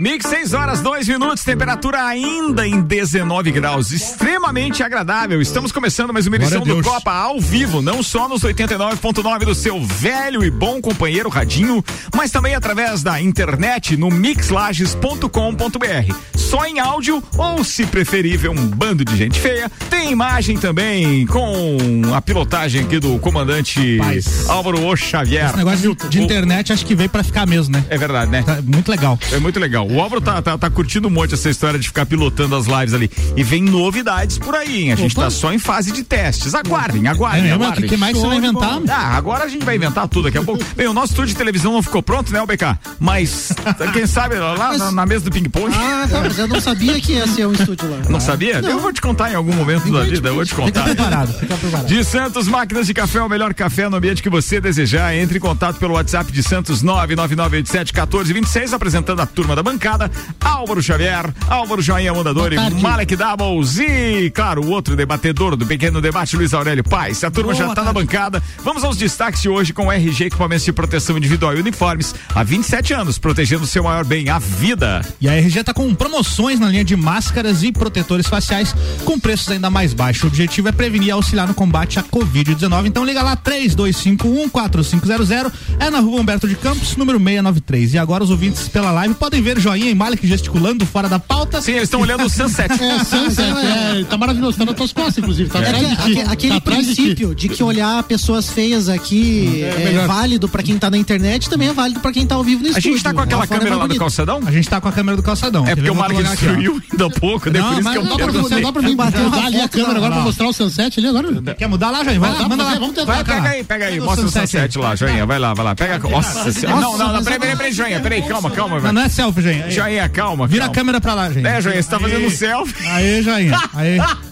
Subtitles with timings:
[0.00, 5.42] Mix 6 horas, 2 minutos, temperatura ainda em 19 graus, extremamente agradável.
[5.42, 9.84] Estamos começando mais uma edição do Copa ao vivo, não só nos 89.9 do seu
[9.84, 11.84] velho e bom companheiro Radinho,
[12.14, 16.14] mas também através da internet no mixlages.com.br.
[16.36, 19.68] Só em áudio ou, se preferível, um bando de gente feia.
[19.90, 21.76] Tem imagem também com
[22.14, 24.48] a pilotagem aqui do comandante Paz.
[24.48, 25.48] Álvaro O Xavier.
[25.48, 27.84] Esse negócio de, de internet acho que veio para ficar mesmo, né?
[27.90, 28.42] É verdade, né?
[28.42, 29.18] Tá muito legal.
[29.32, 29.86] É muito legal.
[29.86, 32.94] O Álvaro tá, tá, tá, curtindo um monte essa história de ficar pilotando as lives
[32.94, 33.10] ali.
[33.36, 34.92] E vem novidades por aí, hein?
[34.92, 35.22] A gente Opa.
[35.22, 36.54] tá só em fase de testes.
[36.54, 37.50] Aguardem, aguardem.
[37.50, 37.84] É, aguardem.
[37.84, 38.80] O que mais você vai inventar?
[38.88, 40.64] Ah, agora a gente vai inventar tudo daqui a pouco.
[40.76, 42.78] Bem, o nosso estúdio de televisão não ficou pronto, né, BK?
[42.98, 43.52] Mas,
[43.92, 44.78] quem sabe, lá mas...
[44.78, 45.74] na, na, mesa do ping-pong.
[45.74, 47.98] Ah, tá, mas eu não sabia que ia ser um estúdio lá.
[48.08, 48.60] Não sabia?
[48.62, 48.70] Não.
[48.70, 50.84] Eu vou te contar em algum momento da vida, eu vou te contar.
[50.84, 51.86] Fica preparado, fica preparado.
[51.86, 55.14] De Santos Máquinas de Café, o melhor café no ambiente que você desejar.
[55.14, 60.10] Entre em contato pelo WhatsApp de Santos 99987 1426, apresentando a turma da bancada.
[60.40, 66.00] Álvaro Xavier, Álvaro Joinha Mondador e Malek Doubles e, claro, o outro debatedor do pequeno
[66.00, 67.22] debate, Luiz Aurélio Paz.
[67.22, 68.42] A turma Boa já está na bancada.
[68.64, 72.14] Vamos aos destaques de hoje com o RG Equipamentos de Proteção Individual e Uniformes.
[72.34, 75.02] Há 27 anos, protegendo o seu maior bem, a vida.
[75.20, 79.48] E a RG está com promoções na linha de máscaras e protetores faciais com preços
[79.50, 80.24] ainda mais baixos.
[80.24, 82.86] O objetivo é prevenir e auxiliar no combate à Covid-19.
[82.86, 85.30] Então liga lá, 3251 4500
[85.78, 87.94] é na rua Humberto de Campos, número 693.
[87.94, 91.60] E agora os ouvintes pela live podem ver Joinha e Malek gesticulando fora da pauta.
[91.60, 92.72] Sim, eles estão olhando o sunset.
[92.72, 93.50] é, sunset,
[94.00, 95.50] é, tá maravilhoso, tá nas tuas costas, inclusive.
[95.50, 100.06] Tá é, aquele, aquele tá princípio de, de, que olhar pessoas feias aqui é, é
[100.06, 102.68] válido pra quem tá na internet, também é válido pra quem tá ao vivo no
[102.68, 102.90] estúdio.
[102.90, 104.40] A gente tá com aquela câmera lá do calçadão?
[104.46, 105.66] A gente tá com a câmera do calçadão.
[105.66, 107.60] É porque o Marcos destruiu ainda há pouco, né?
[107.60, 108.60] Por isso que eu quero você.
[108.60, 111.28] Dá pra mim mudar ali a câmera agora pra mostrar o sunset ali agora?
[111.54, 112.02] Quer mudar lá?
[112.02, 112.74] Vai lá, manda lá.
[112.74, 113.24] Vamos tentar.
[113.24, 115.74] Pega aí, pega aí, mostra o sunset lá, Joinha, vai lá, vai lá.
[115.74, 116.80] Pega, nossa senhora.
[116.80, 118.92] Não, não, não, peraí, peraí, peraí, Joinha, peraí, calma, calma, velho.
[118.92, 119.70] Não é selfie, Joinha.
[119.70, 120.46] Joinha, calma.
[120.46, 121.46] Vira a câmera pra lá, gente.
[121.46, 122.86] É, Joinha, você tá fazendo um selfie.
[122.86, 123.60] Aí, Joinha.
[123.74, 123.98] Aí.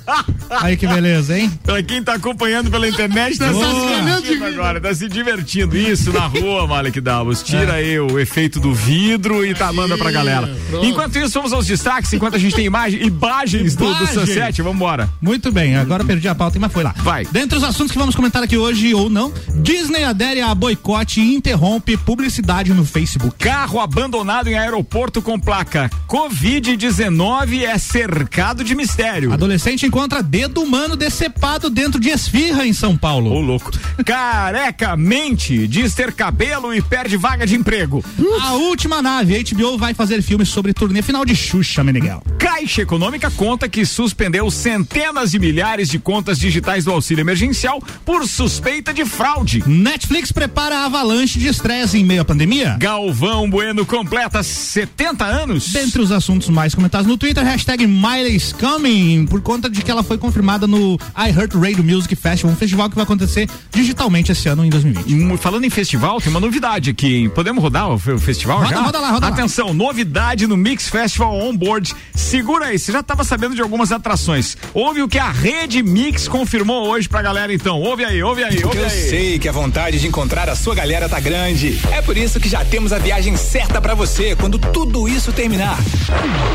[0.51, 1.51] Aí que beleza, hein?
[1.65, 3.67] Pra quem tá acompanhando pela internet, tá Boa.
[3.67, 5.77] se divertindo agora, tá se divertindo.
[5.77, 7.43] Isso, na rua, Malek Davos.
[7.43, 7.77] Tira é.
[7.77, 10.49] aí o efeito do vidro e tá, manda pra galera.
[10.71, 10.87] Pronto.
[10.87, 15.09] Enquanto isso, vamos aos destaques, enquanto a gente tem imagem, imagens do, do Sunset, vambora.
[15.21, 16.95] Muito bem, agora perdi a pauta, mas foi lá.
[16.99, 17.25] Vai.
[17.25, 21.35] Dentre os assuntos que vamos comentar aqui hoje, ou não, Disney adere a boicote e
[21.35, 23.37] interrompe publicidade no Facebook.
[23.39, 29.33] Carro abandonado em aeroporto com placa Covid-19 é cercado de mistério.
[29.33, 33.33] Adolescente encontra dedo humano decepado dentro de esfirra em São Paulo.
[33.33, 33.73] Ô, louco.
[34.05, 38.05] Careca mente, diz ter cabelo e perde vaga de emprego.
[38.43, 42.23] A última nave, HBO vai fazer filme sobre turnê final de Xuxa, Meneghel.
[42.39, 48.29] Caixa Econômica conta que suspendeu centenas de milhares de contas digitais do auxílio emergencial por
[48.29, 49.67] suspeita de fraude.
[49.67, 52.77] Netflix prepara a avalanche de estresse em meio à pandemia.
[52.79, 55.73] Galvão Bueno completa 70 anos.
[55.73, 60.03] Dentre os assuntos mais comentados no Twitter, hashtag Miley's Coming, por conta de que ela
[60.03, 64.69] foi confirmada no iHeartRadio Music Festival, um festival que vai acontecer digitalmente esse ano em
[64.69, 65.37] 2020.
[65.39, 67.29] Falando em festival, tem uma novidade aqui.
[67.29, 68.81] Podemos rodar o, festival roda, já?
[68.83, 69.75] Roda lá, roda Atenção, lá.
[69.75, 71.95] novidade no Mix Festival Onboard.
[72.13, 74.57] Segura aí, você já estava sabendo de algumas atrações.
[74.75, 77.81] Ouve o que a Rede Mix confirmou hoje pra galera então.
[77.81, 78.91] Ouve aí, ouve aí, ouve Eu aí.
[78.91, 81.79] sei que a vontade de encontrar a sua galera tá grande.
[81.93, 85.79] É por isso que já temos a viagem certa para você quando tudo isso terminar.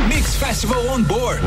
[0.09, 1.45] Mix Festival Onboard.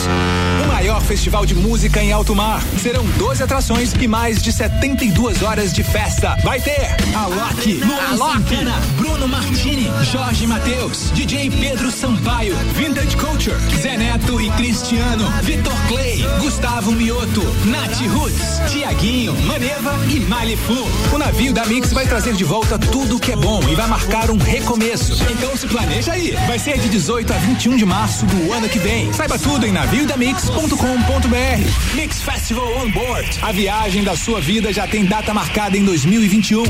[0.65, 2.63] O maior festival de música em alto mar.
[2.81, 6.37] Serão 12 atrações e mais de 72 horas de festa.
[6.45, 13.97] Vai ter Alok, Luan Santana, Bruno Martini, Jorge Matheus, DJ Pedro Sampaio, Vintage Culture, Zé
[13.97, 20.87] Neto e Cristiano, Vitor Clay, Gustavo Mioto, Nath Roots, Tiaguinho, Maneva e Malifu.
[21.13, 24.31] O navio da Mix vai trazer de volta tudo que é bom e vai marcar
[24.31, 25.21] um recomeço.
[25.29, 26.37] Então se planeja aí.
[26.47, 29.13] Vai ser de 18 a 21 de março do ano que vem.
[29.13, 31.64] Saiba tudo em naviodamix.com.br.
[31.95, 33.39] Mix Festival on Board.
[33.43, 36.65] A viagem da sua vida já tem data marcada em 2021.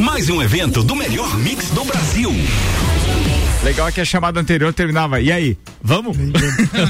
[0.00, 2.32] Mais um evento do melhor mix do Brasil.
[3.62, 5.20] Legal é que a chamada anterior terminava.
[5.20, 6.16] E aí, vamos?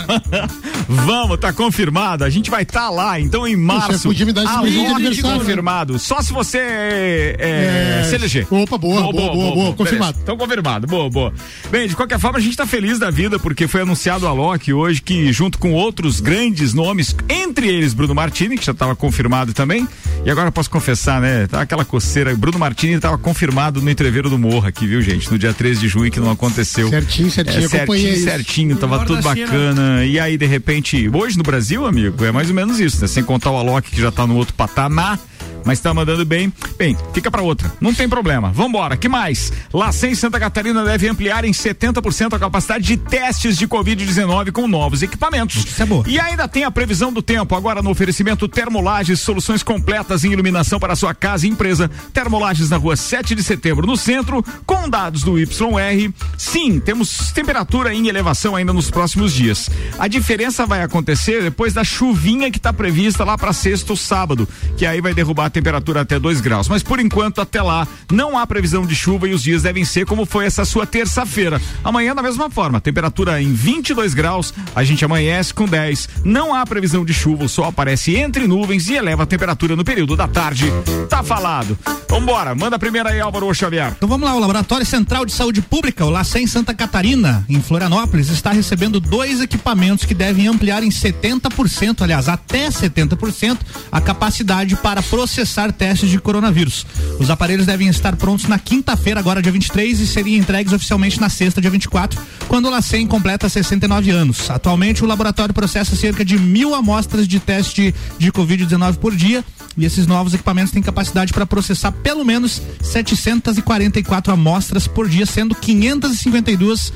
[0.89, 2.23] vamos, tá confirmado.
[2.23, 4.09] A gente vai estar tá lá, então em março.
[4.09, 5.37] Podia me dar esse né?
[5.37, 5.95] confirmado.
[5.95, 5.99] Né?
[5.99, 8.47] Só se você é, é, se eleger.
[8.49, 10.19] Opa, boa, boa, boa, boa, boa, boa confirmado.
[10.23, 11.33] Então confirmado, boa, boa.
[11.71, 14.73] Bem, de qualquer forma, a gente tá feliz da vida porque foi anunciado a Loki
[14.73, 19.53] hoje que junto com outros grandes nomes, entre eles Bruno Martini, que já estava confirmado
[19.53, 19.87] também.
[20.25, 21.47] E agora posso confessar, né?
[21.47, 22.35] Tá aquela coceira.
[22.35, 25.31] Bruno Martini estava confirmado no entreveiro do Morro aqui, viu, gente?
[25.31, 26.89] No dia 13 de junho, que não aconteceu.
[26.89, 27.65] Certinho, certinho.
[27.65, 30.05] É, certinho, certinho, tava tudo bacana.
[30.07, 33.07] E aí, de repente, hoje no Brasil, amigo, é mais ou menos isso, né?
[33.07, 35.19] Sem contar o Alok, que já tá no outro patamar
[35.65, 36.53] mas está mandando bem.
[36.79, 37.73] Bem, fica para outra.
[37.81, 38.51] Não tem problema.
[38.51, 38.97] Vambora.
[38.97, 39.53] Que mais?
[39.73, 45.03] Lacem Santa Catarina deve ampliar em 70% a capacidade de testes de Covid-19 com novos
[45.03, 45.65] equipamentos.
[45.65, 46.03] Isso é bom.
[46.07, 47.55] E ainda tem a previsão do tempo.
[47.55, 51.91] Agora no oferecimento Termolages, soluções completas em iluminação para sua casa e empresa.
[52.13, 56.13] Termolages na rua 7 de setembro, no centro, com dados do YR.
[56.37, 59.71] Sim, temos temperatura em elevação ainda nos próximos dias.
[59.99, 64.49] A diferença vai acontecer depois da chuvinha que está prevista lá para sexta ou sábado,
[64.77, 66.69] que aí vai derrubar temperatura até 2 graus.
[66.69, 70.07] Mas por enquanto, até lá, não há previsão de chuva e os dias devem ser
[70.07, 71.61] como foi essa sua terça-feira.
[71.85, 76.09] Amanhã, da mesma forma, temperatura em 22 graus, a gente amanhece com 10.
[76.25, 79.85] Não há previsão de chuva, o sol aparece entre nuvens e eleva a temperatura no
[79.85, 80.73] período da tarde.
[81.09, 81.79] Tá falado.
[82.09, 83.93] Vambora, manda a primeira aí, Álvaro Xavier.
[83.97, 88.31] Então vamos lá, o Laboratório Central de Saúde Pública, o LACEN Santa Catarina, em Florianópolis,
[88.31, 93.59] está recebendo dois equipamentos que devem ampliar em 70%, aliás, até 70%,
[93.91, 96.87] a capacidade para processar processar testes de coronavírus.
[97.19, 101.31] Os aparelhos devem estar prontos na quinta-feira, agora dia 23, e seriam entregues oficialmente na
[101.31, 104.51] sexta, dia 24, quando o LACEN completa 69 anos.
[104.51, 109.43] Atualmente, o laboratório processa cerca de mil amostras de teste de Covid-19 por dia.
[109.79, 115.55] E esses novos equipamentos têm capacidade para processar pelo menos 744 amostras por dia, sendo
[115.55, 116.93] 552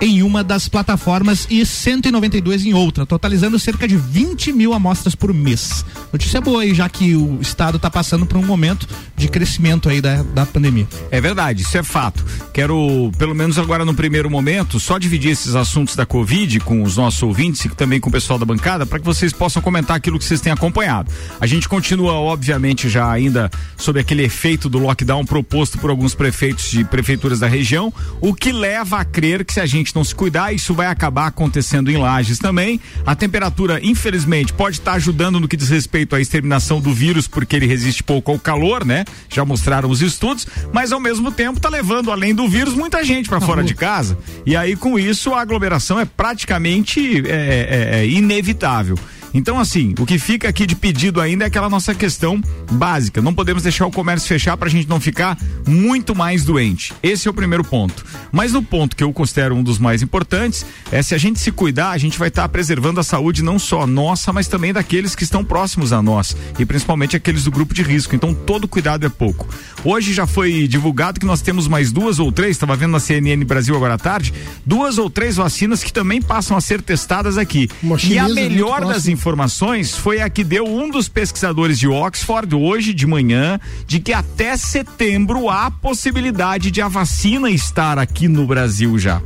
[0.00, 5.32] em uma das plataformas e 192 em outra, totalizando cerca de 20 mil amostras por
[5.34, 5.84] mês.
[6.12, 10.00] Notícia boa aí, já que o estado está passando por um momento de crescimento aí
[10.00, 10.88] da, da pandemia.
[11.10, 12.24] É verdade, isso é fato.
[12.52, 16.96] Quero, pelo menos agora no primeiro momento, só dividir esses assuntos da Covid com os
[16.96, 20.18] nossos ouvintes e também com o pessoal da bancada, para que vocês possam comentar aquilo
[20.18, 21.12] que vocês têm acompanhado.
[21.40, 26.70] A gente continua, obviamente, já ainda sob aquele efeito do lockdown proposto por alguns prefeitos
[26.70, 30.04] de prefeituras da região, o que leva a crer que se a gente gente não
[30.04, 32.80] se cuidar, isso vai acabar acontecendo em lajes também.
[33.04, 37.56] A temperatura, infelizmente, pode estar ajudando no que diz respeito à exterminação do vírus, porque
[37.56, 39.04] ele resiste pouco ao calor, né?
[39.28, 43.28] Já mostraram os estudos, mas ao mesmo tempo está levando, além do vírus, muita gente
[43.28, 44.16] para fora de casa.
[44.46, 48.96] E aí, com isso, a aglomeração é praticamente é, é, é inevitável.
[49.32, 52.40] Então, assim, o que fica aqui de pedido ainda é aquela nossa questão
[52.72, 53.22] básica.
[53.22, 56.92] Não podemos deixar o comércio fechar para a gente não ficar muito mais doente.
[57.02, 58.04] Esse é o primeiro ponto.
[58.32, 61.52] Mas o ponto que eu considero um dos mais importantes é se a gente se
[61.52, 65.14] cuidar, a gente vai estar tá preservando a saúde não só nossa, mas também daqueles
[65.14, 68.14] que estão próximos a nós e principalmente aqueles do grupo de risco.
[68.14, 69.48] Então, todo cuidado é pouco.
[69.84, 73.44] Hoje já foi divulgado que nós temos mais duas ou três, estava vendo na CNN
[73.44, 74.34] Brasil agora à tarde,
[74.66, 77.68] duas ou três vacinas que também passam a ser testadas aqui.
[78.04, 82.54] e a melhor das informações informações foi a que deu um dos pesquisadores de Oxford
[82.54, 88.46] hoje de manhã, de que até setembro há possibilidade de a vacina estar aqui no
[88.46, 89.20] Brasil já.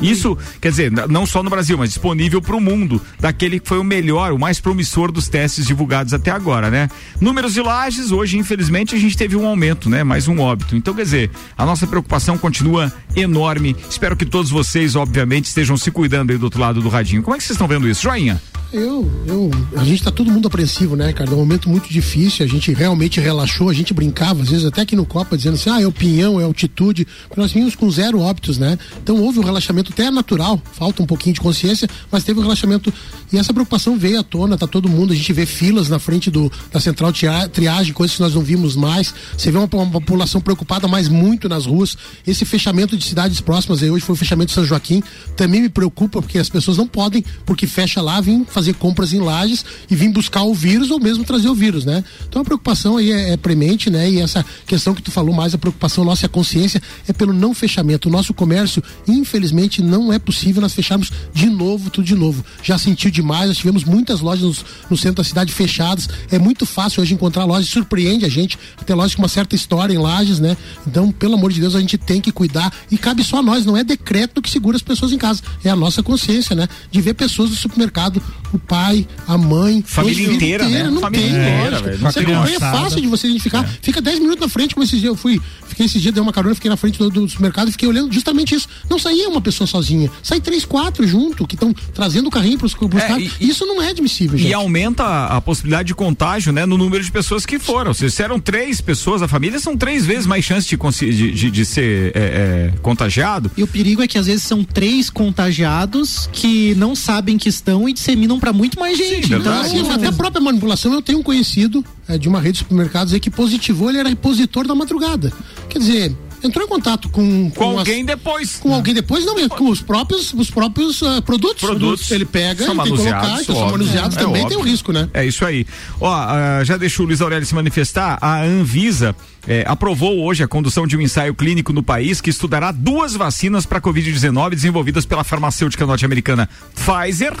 [0.00, 3.78] Isso, quer dizer, não só no Brasil, mas disponível para o mundo, daquele que foi
[3.78, 6.88] o melhor, o mais promissor dos testes divulgados até agora, né?
[7.20, 10.04] Números de lajes, hoje, infelizmente, a gente teve um aumento, né?
[10.04, 10.76] Mais um óbito.
[10.76, 13.74] Então, quer dizer, a nossa preocupação continua enorme.
[13.90, 17.22] Espero que todos vocês, obviamente, estejam se cuidando aí do outro lado do radinho.
[17.22, 18.02] Como é que vocês estão vendo isso?
[18.02, 18.40] Joinha?
[18.74, 21.30] Eu, eu, a gente tá todo mundo apreensivo, né, cara?
[21.30, 24.82] É um momento muito difícil, a gente realmente relaxou, a gente brincava, às vezes até
[24.82, 28.18] aqui no Copa, dizendo assim, ah, é o pinhão, é altitude, nós vimos com zero
[28.18, 28.76] óbitos, né?
[29.00, 32.92] Então houve um relaxamento até natural, falta um pouquinho de consciência, mas teve um relaxamento
[33.32, 36.28] e essa preocupação veio à tona, tá todo mundo, a gente vê filas na frente
[36.28, 37.12] do, da central
[37.52, 41.48] triagem, coisas que nós não vimos mais, você vê uma, uma população preocupada, mas muito
[41.48, 45.00] nas ruas, esse fechamento de cidades próximas, aí hoje foi o fechamento de São Joaquim,
[45.36, 49.12] também me preocupa, porque as pessoas não podem, porque fecha lá, vir fazer fazer compras
[49.12, 52.02] em lajes e vir buscar o vírus ou mesmo trazer o vírus, né?
[52.26, 54.10] Então a preocupação aí é, é premente, né?
[54.10, 57.32] E essa questão que tu falou mais, a preocupação nossa e a consciência é pelo
[57.32, 58.08] não fechamento.
[58.08, 62.44] O nosso comércio, infelizmente, não é possível nós fecharmos de novo, tudo de novo.
[62.62, 66.08] Já sentiu demais, nós tivemos muitas lojas no centro da cidade fechadas.
[66.30, 69.92] É muito fácil hoje encontrar lojas, surpreende a gente, até lojas com uma certa história
[69.92, 70.56] em lajes, né?
[70.86, 73.66] Então, pelo amor de Deus, a gente tem que cuidar e cabe só a nós,
[73.66, 76.66] não é decreto que segura as pessoas em casa, é a nossa consciência, né?
[76.90, 78.22] De ver pessoas no supermercado
[78.56, 80.90] o pai, a mãe, família inteira, inteira, né?
[80.90, 81.98] Não família tem, inteira, lógico.
[81.98, 83.64] Você acompanha é fácil de você identificar.
[83.64, 83.68] É.
[83.82, 86.32] Fica 10 minutos na frente, como esses dias eu fui, fiquei esses dias, dei uma
[86.32, 88.68] carona, fiquei na frente do, do supermercado e fiquei olhando justamente isso.
[88.88, 92.66] Não saía uma pessoa sozinha, sai três, quatro junto, que estão trazendo o carrinho para
[92.66, 94.50] os é, Isso não é admissível, gente.
[94.50, 97.92] E aumenta a, a, possibilidade de contágio, né, no número de pessoas que foram.
[97.92, 101.64] Se eram três pessoas, a família são três vezes mais chance de, de, de, de
[101.64, 103.50] ser é, é, contagiado.
[103.56, 107.88] E o perigo é que às vezes são três contagiados que não sabem que estão
[107.88, 109.28] e disseminam para muito mais gente.
[109.28, 112.52] Sim, então, sim, até a própria manipulação, eu tenho um conhecido é, de uma rede
[112.52, 115.32] de supermercados aí que positivou, ele era repositor da madrugada.
[115.70, 118.56] Quer dizer, entrou em contato com com, com alguém as, depois.
[118.56, 121.62] Com alguém depois, não, com os próprios os próprios uh, produtos.
[121.62, 122.10] Produtos.
[122.10, 124.92] Ele pega, ele tem que colocar, então são manuseados é, também é tem o risco,
[124.92, 125.08] né?
[125.14, 125.66] É isso aí.
[125.98, 129.16] Ó, uh, já deixou o Luiz Aurélio se manifestar, a Anvisa
[129.48, 133.64] é, aprovou hoje a condução de um ensaio clínico no país que estudará duas vacinas
[133.64, 137.34] para Covid-19 desenvolvidas pela farmacêutica norte-americana Pfizer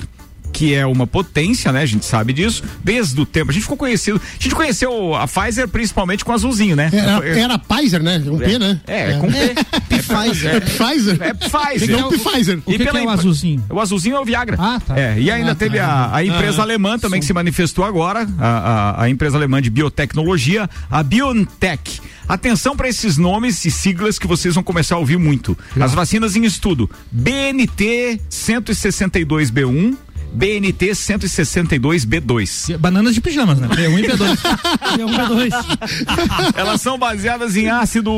[0.54, 1.82] que é uma potência, né?
[1.82, 3.50] A gente sabe disso, desde o tempo.
[3.50, 4.22] A gente ficou conhecido.
[4.22, 6.90] A gente conheceu a Pfizer principalmente com o azulzinho, né?
[6.92, 8.22] Era, era Pfizer, né?
[8.24, 8.80] Um P, né?
[8.86, 9.36] É, é, com P.
[9.36, 10.54] É, Pfizer.
[10.54, 11.18] É Pfizer.
[11.20, 11.90] É Pfizer.
[11.90, 12.58] Então, Pfizer.
[12.64, 13.64] O que, que, é o azulzinho?
[13.68, 14.56] O azulzinho é o Viagra.
[14.60, 14.96] Ah, tá.
[14.96, 15.86] É, e ainda ah, teve tá.
[15.86, 19.60] a, a empresa ah, alemã também que se manifestou agora, a, a, a empresa alemã
[19.60, 22.00] de biotecnologia, a BioNTech.
[22.28, 25.56] Atenção para esses nomes e siglas que vocês vão começar a ouvir muito.
[25.78, 29.96] As vacinas em estudo: BNT 162B1,
[30.34, 32.76] BNT 162B2.
[32.78, 33.68] Bananas de pijamas, né?
[33.68, 34.36] B1 e B2.
[34.96, 36.54] B1 B2.
[36.56, 38.10] Elas são baseadas em ácido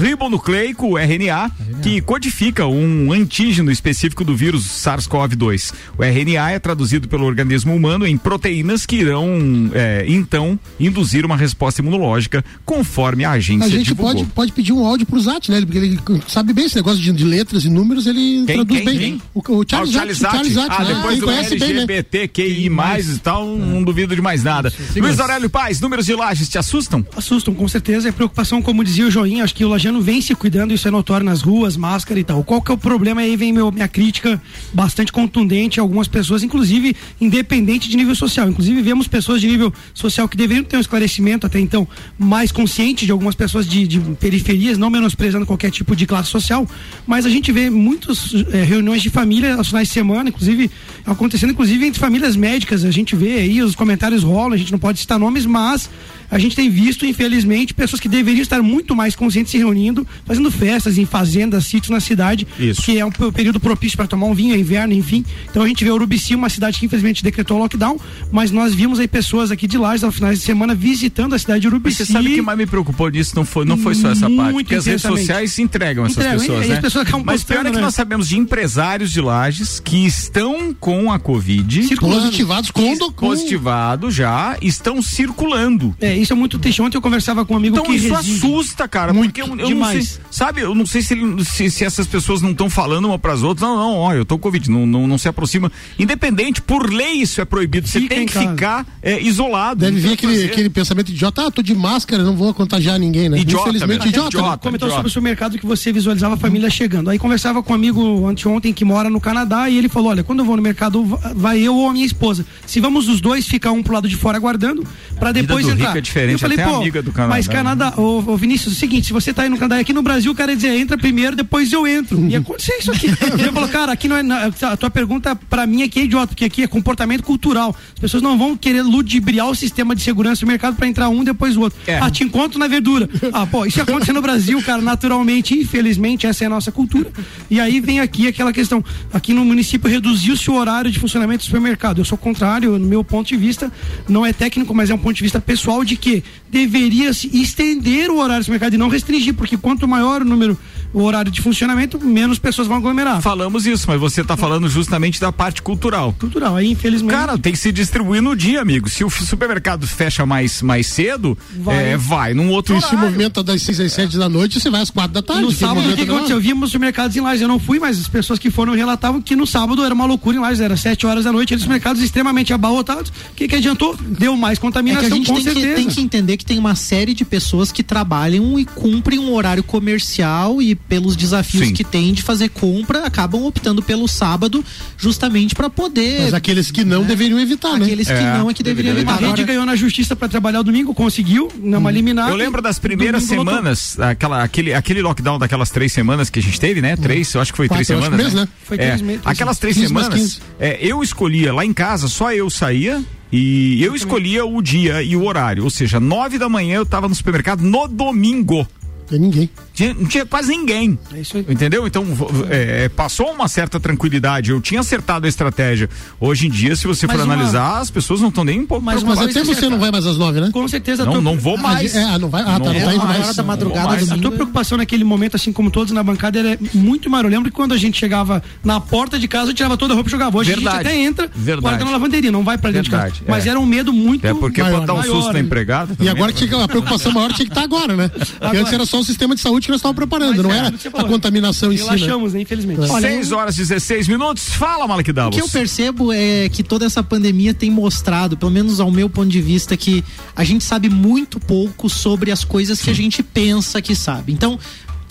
[0.00, 1.50] ribonucleico, RNA, RNA,
[1.82, 5.72] que codifica um antígeno específico do vírus SARS-CoV-2.
[5.98, 11.36] O RNA é traduzido pelo organismo humano em proteínas que irão, é, então, induzir uma
[11.36, 15.60] resposta imunológica conforme a agência A gente pode, pode pedir um áudio pro Zat, né?
[15.60, 18.84] Porque ele sabe bem esse negócio de, de letras e números, ele quem, traduz quem,
[18.84, 18.98] bem.
[18.98, 19.22] Quem?
[19.34, 20.52] O, o Charles, ah, o Charles Zat.
[20.52, 20.94] Zat ah, né?
[20.94, 23.00] depois do LGBTQI+, né?
[23.00, 24.72] e tal, não, duvido de mais nada.
[24.96, 27.06] Luiz Aurélio Paz, números de lajes te assustam?
[27.16, 28.08] Assustam, com certeza.
[28.08, 30.90] É preocupação, como dizia o Joinha, acho que o lajano vem se cuidando, isso é
[30.90, 32.42] notório nas ruas, máscara e tal.
[32.44, 33.20] Qual que é o problema?
[33.20, 34.40] Aí vem meu, minha crítica
[34.72, 38.48] bastante contundente a algumas pessoas, inclusive independente de nível social.
[38.48, 41.86] Inclusive vemos pessoas de nível social que deveriam ter um esclarecimento até então
[42.18, 46.68] mais consciente de algumas pessoas de, de periferias, não menosprezando qualquer tipo de classe social,
[47.06, 50.70] mas a gente vê muitas é, reuniões de família aos finais de semana, inclusive
[51.06, 52.84] acontecendo inclusive entre famílias médicas.
[52.84, 55.88] A gente vê aí, os comentários rolam, a gente não pode citar nomes, mas
[56.30, 60.50] a gente tem visto, infelizmente, pessoas que deveriam estar muito mais conscientes se reunindo, fazendo
[60.50, 62.82] festas em fazendas, sítios na cidade, Isso.
[62.82, 65.24] que é um período propício para tomar um vinho, é inverno, enfim.
[65.50, 67.98] Então a gente vê Urubici, uma cidade que infelizmente decretou lockdown,
[68.30, 71.60] mas nós vimos aí pessoas aqui de Lages, ao final de semana, visitando a cidade
[71.60, 72.00] de Urubici.
[72.00, 74.28] Mas você sabe o que mais me preocupou disso não foi, não foi só essa
[74.30, 76.80] parte, porque as redes sociais se entregam essas entregam, pessoas, né?
[76.80, 77.82] Pessoas mas pior é que né?
[77.82, 82.22] nós sabemos de empresários de Lages que estão com a Covid, circulando.
[82.22, 85.94] positivados com, com positivados já, estão circulando.
[86.00, 86.80] É, isso é muito triste.
[86.82, 88.36] Ontem eu conversava com um amigo então, que isso reside.
[88.36, 89.94] assusta, cara, Muito, porque eu, eu demais.
[89.94, 93.06] não sei, sabe, eu não sei se, ele, se, se, essas pessoas não estão falando
[93.06, 95.28] uma para as outras, não, não, ó, eu tô com Covid, não, não, não se
[95.28, 98.48] aproxima, independente, por lei isso é proibido, você tem que casa.
[98.48, 99.80] ficar é, isolado.
[99.80, 103.38] Deve vir aquele, aquele pensamento idiota, ah, tô de máscara, não vou contagiar ninguém, né?
[103.38, 104.28] Idiota, Infelizmente, idiota.
[104.28, 104.58] idiota né?
[104.62, 108.26] Comentou sobre o supermercado que você visualizava a família chegando, aí conversava com um amigo
[108.28, 111.04] anteontem que mora no Canadá e ele falou, olha, quando eu vou no mercado,
[111.34, 114.16] vai eu ou a minha esposa, se vamos os dois ficar um pro lado de
[114.16, 114.86] fora aguardando,
[115.18, 115.94] para depois entrar.
[116.06, 117.34] Diferente, eu falei, pô, amiga do Canadá.
[117.34, 119.92] Mas Canadá, ô, ô Vinícius, é o seguinte, se você tá aí no Canadá, aqui
[119.92, 122.26] no Brasil, o cara ia dizer, entra primeiro, depois eu entro.
[122.28, 123.06] E acontecer isso aqui.
[123.38, 124.22] Ele falou, cara, aqui não é.
[124.62, 127.74] A tua pergunta pra mim aqui é idiota, porque aqui é comportamento cultural.
[127.94, 131.24] As pessoas não vão querer ludibriar o sistema de segurança do mercado pra entrar um
[131.24, 131.78] depois o outro.
[131.86, 131.98] É.
[131.98, 133.08] Ah, te encontro na verdura.
[133.32, 137.10] Ah, pô, isso acontece no Brasil, cara, naturalmente, infelizmente, essa é a nossa cultura.
[137.50, 138.84] E aí vem aqui aquela questão.
[139.12, 142.00] Aqui no município reduziu-se o horário de funcionamento do supermercado.
[142.00, 143.72] Eu sou contrário, no meu ponto de vista,
[144.08, 148.10] não é técnico, mas é um ponto de vista pessoal de que deveria se estender
[148.10, 150.58] o horário do mercado e não restringir, porque quanto maior o número,
[150.96, 153.20] o horário de funcionamento, menos pessoas vão aglomerar.
[153.20, 156.16] Falamos isso, mas você está falando justamente da parte cultural.
[156.18, 157.14] Cultural, aí infelizmente.
[157.14, 158.88] Cara, tem que se distribuir no dia, amigo.
[158.88, 162.88] Se o supermercado fecha mais, mais cedo, vai, é, vai num outro horário.
[162.88, 165.42] Se movimenta das 6 às 7 da noite, você vai às 4 da tarde.
[165.42, 166.40] No sábado, o que aconteceu?
[166.40, 169.46] Vimos supermercados em Lages, eu não fui, mas as pessoas que foram relatavam que no
[169.46, 173.12] sábado era uma loucura em Lages, era 7 horas da noite, eles mercados extremamente abarrotados.
[173.32, 173.94] O que, que adiantou?
[174.00, 175.68] Deu mais contaminação, é que a gente com tem certeza.
[175.68, 179.34] Que, tem que entender que tem uma série de pessoas que trabalham e cumprem um
[179.34, 181.74] horário comercial e pelos desafios Sim.
[181.74, 184.64] que tem de fazer compra, acabam optando pelo sábado
[184.96, 186.22] justamente para poder.
[186.22, 187.08] Mas aqueles que não né?
[187.08, 187.92] deveriam evitar, aqueles né?
[187.92, 189.14] Aqueles que é, não é que deveriam evitar.
[189.14, 191.92] A rede ganhou na justiça para trabalhar o domingo, conseguiu, numa hum.
[191.92, 192.30] liminar.
[192.30, 196.58] Eu lembro das primeiras semanas, aquela, aquele, aquele lockdown daquelas três semanas que a gente
[196.58, 196.94] teve, né?
[196.94, 197.02] Hum.
[197.02, 198.24] Três, eu acho que foi Quatro, três semanas.
[198.24, 198.48] Mesmo, né?
[198.64, 199.22] Foi três é, meses.
[199.24, 203.02] Aquelas três semanas, é, eu escolhia lá em casa, só eu saía
[203.32, 207.08] e eu escolhia o dia e o horário, ou seja, nove da manhã eu estava
[207.08, 208.66] no supermercado no domingo.
[209.08, 209.48] Tem ninguém.
[209.72, 210.98] Tinha, não tinha quase ninguém.
[211.12, 211.46] É isso aí.
[211.48, 211.86] Entendeu?
[211.86, 212.04] Então,
[212.50, 214.50] é, passou uma certa tranquilidade.
[214.50, 215.88] Eu tinha acertado a estratégia.
[216.18, 217.80] Hoje em dia, se você for analisar, uma...
[217.80, 220.16] as pessoas não estão nem um pouco Mas, mas até você não vai mais às
[220.16, 220.50] nove, né?
[220.52, 221.04] Com certeza.
[221.04, 221.20] Não, tô...
[221.20, 221.94] não vou mais.
[221.94, 222.42] Ah, é, não vai.
[222.42, 223.24] Ah, tá, não, não tá indo mais.
[223.24, 223.88] hora da madrugada.
[223.88, 224.10] Mais.
[224.10, 227.24] A tua preocupação naquele momento, assim como todos na bancada, era muito maior.
[227.24, 229.94] Eu lembro que quando a gente chegava na porta de casa, eu tirava toda a
[229.94, 230.38] roupa e jogava.
[230.38, 230.68] Hoje Verdade.
[230.68, 231.60] a gente até entra, Verdade.
[231.62, 233.14] guarda na lavanderia, não vai pra dentro Verdade.
[233.14, 233.30] de casa.
[233.30, 233.50] Mas é.
[233.50, 235.96] era um medo muito É porque maior, dar um maior, susto na empregada.
[236.00, 238.10] E agora tinha, a preocupação maior tinha que estar agora, né?
[238.40, 241.04] Antes era só o sistema de saúde que nós estávamos preparando, não é, era a
[241.04, 241.82] contaminação em si.
[241.84, 242.40] Relaxamos, né?
[242.40, 242.86] infelizmente.
[242.86, 244.50] 6 horas e 16 minutos.
[244.50, 248.80] Fala, Malek O que eu percebo é que toda essa pandemia tem mostrado, pelo menos
[248.80, 252.90] ao meu ponto de vista, que a gente sabe muito pouco sobre as coisas que
[252.90, 254.32] a gente pensa que sabe.
[254.32, 254.58] Então,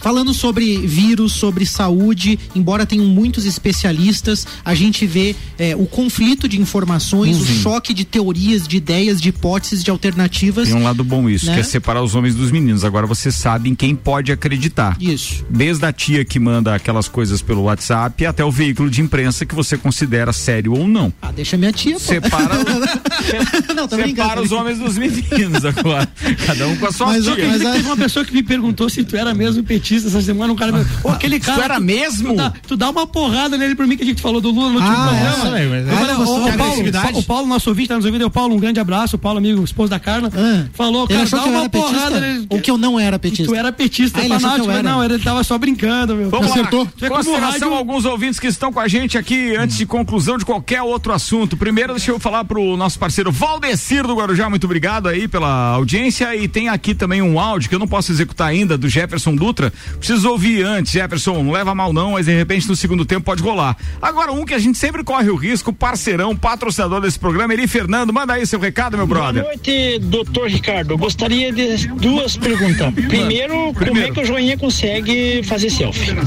[0.06, 6.48] Falando sobre vírus, sobre saúde, embora tenham muitos especialistas, a gente vê é, o conflito
[6.48, 7.42] de informações, uhum.
[7.42, 10.70] o choque de teorias, de ideias, de hipóteses, de alternativas.
[10.70, 11.56] Tem um lado bom isso, né?
[11.56, 12.84] que é separar os homens dos meninos.
[12.84, 14.96] Agora você sabe em quem pode acreditar.
[15.02, 15.44] Isso.
[15.50, 19.56] Desde a tia que manda aquelas coisas pelo WhatsApp até o veículo de imprensa que
[19.56, 21.12] você considera sério ou não.
[21.20, 22.00] Ah, deixa minha tia, pô.
[22.00, 22.60] Separa,
[23.76, 26.08] não, separa os homens dos meninos agora.
[26.46, 27.48] Cada um com a sua mas, tia.
[27.48, 30.56] Mas teve uma pessoa que me perguntou se tu era mesmo petista essa semana, um
[30.56, 30.86] cara.
[31.02, 31.58] Pô, aquele cara.
[31.58, 32.30] Isso era tu, mesmo?
[32.30, 34.70] Tu dá, tu dá, uma porrada nele por mim que a gente falou do Lula
[34.70, 35.60] no último ah, programa.
[35.60, 38.32] É, mas é, o, o, Paulo, o Paulo, nosso ouvinte, tá nos ouvindo, é o
[38.32, 41.70] Paulo, um grande abraço, o Paulo, amigo, esposo da Carla, ah, falou, cara, dá uma
[41.70, 42.48] porrada nele.
[42.50, 43.46] Ou que eu não era petista.
[43.46, 46.30] Tu era petista, ah, fanático, mas não, ele tava só brincando, meu.
[46.30, 46.88] Vamos Acertou.
[47.02, 47.10] lá.
[47.10, 51.14] Consideração alguns ouvintes que estão com a gente aqui antes de conclusão de qualquer outro
[51.14, 51.56] assunto.
[51.56, 56.36] Primeiro, deixa eu falar pro nosso parceiro Valdecir do Guarujá, muito obrigado aí pela audiência
[56.36, 59.72] e tem aqui também um áudio que eu não posso executar ainda do Jefferson Dutra.
[59.98, 63.42] Preciso ouvir antes, Jefferson, não leva mal não, mas de repente no segundo tempo pode
[63.42, 63.76] rolar.
[64.02, 68.14] Agora, um que a gente sempre corre o risco, parceirão, patrocinador desse programa, Eli Fernando,
[68.14, 69.44] manda aí seu recado, meu brother.
[69.44, 70.98] Boa noite, doutor Ricardo.
[70.98, 72.94] Gostaria de duas perguntas.
[72.94, 73.74] Primeiro, Primeiro.
[73.74, 76.16] como é que o joinha consegue fazer selfie?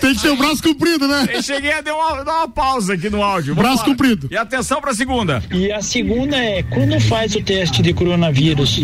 [0.00, 1.26] Tem que ter o braço comprido, né?
[1.32, 3.54] Eu cheguei a dar uma, dar uma pausa aqui no áudio.
[3.54, 4.28] Vamos braço comprido.
[4.30, 5.42] E atenção pra segunda.
[5.52, 8.80] E a segunda é, quando faz o teste de coronavírus,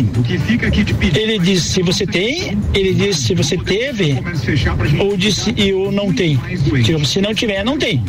[1.15, 2.24] ele diz se você tem,
[2.73, 4.17] ele diz se você teve
[4.99, 6.37] ou disse e ou não tem.
[6.83, 8.03] Tipo, se não tiver, não tem.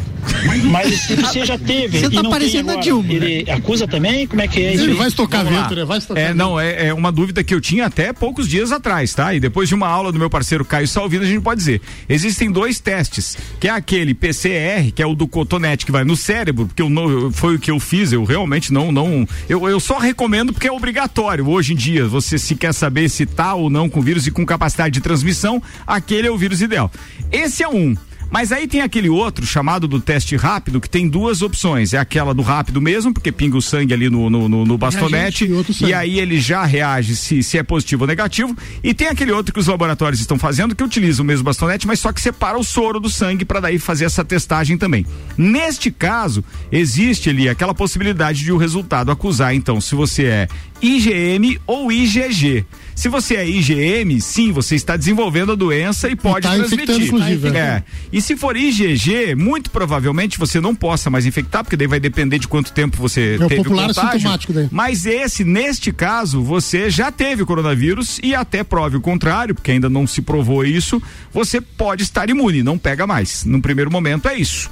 [0.70, 3.52] Mas se você já teve você tá e não tem agora, Dilma, ele né?
[3.52, 4.26] acusa também?
[4.26, 4.84] Como é que é isso?
[4.84, 5.84] Ele vai estocar vento, né?
[5.84, 9.14] Vai estocar É, não, é, é, uma dúvida que eu tinha até poucos dias atrás,
[9.14, 9.34] tá?
[9.34, 11.80] E depois de uma aula do meu parceiro Caio Salvino, a gente pode dizer.
[12.08, 16.16] Existem dois testes, que é aquele PCR, que é o do cotonete que vai no
[16.16, 19.80] cérebro, porque eu não, foi o que eu fiz, eu realmente não, não, eu, eu
[19.80, 21.48] só recomendo porque é obrigatório.
[21.48, 24.46] Hoje em dia, você se quer saber se tá ou não com vírus e com
[24.46, 26.90] capacidade de transmissão, aquele é o vírus ideal.
[27.32, 27.96] Esse é um.
[28.30, 31.94] Mas aí tem aquele outro chamado do teste rápido que tem duas opções.
[31.94, 35.44] É aquela do rápido mesmo, porque pinga o sangue ali no, no, no, no bastonete
[35.44, 38.56] e, e, aí ele já reage se, se é positivo ou negativo.
[38.82, 42.00] E tem aquele outro que os laboratórios estão fazendo que utiliza o mesmo bastonete, mas
[42.00, 45.06] só que separa o soro do sangue para daí fazer essa testagem também.
[45.38, 50.48] Neste caso, existe ali aquela possibilidade de o resultado acusar, então, se você é
[50.82, 52.66] IgM ou IgG.
[52.96, 57.10] Se você é IgM, sim, você está desenvolvendo a doença e pode e tá transmitir.
[57.52, 57.82] Tá é.
[58.10, 62.38] E se for IgG, muito provavelmente você não possa mais infectar, porque daí vai depender
[62.38, 64.20] de quanto tempo você é teve o popular contágio.
[64.20, 64.68] sintomático daí.
[64.72, 69.72] Mas esse, neste caso, você já teve o coronavírus e até prove o contrário, porque
[69.72, 73.44] ainda não se provou isso, você pode estar imune, não pega mais.
[73.44, 74.70] No primeiro momento é isso.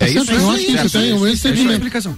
[0.00, 1.10] É isso, eu acho que isso, é,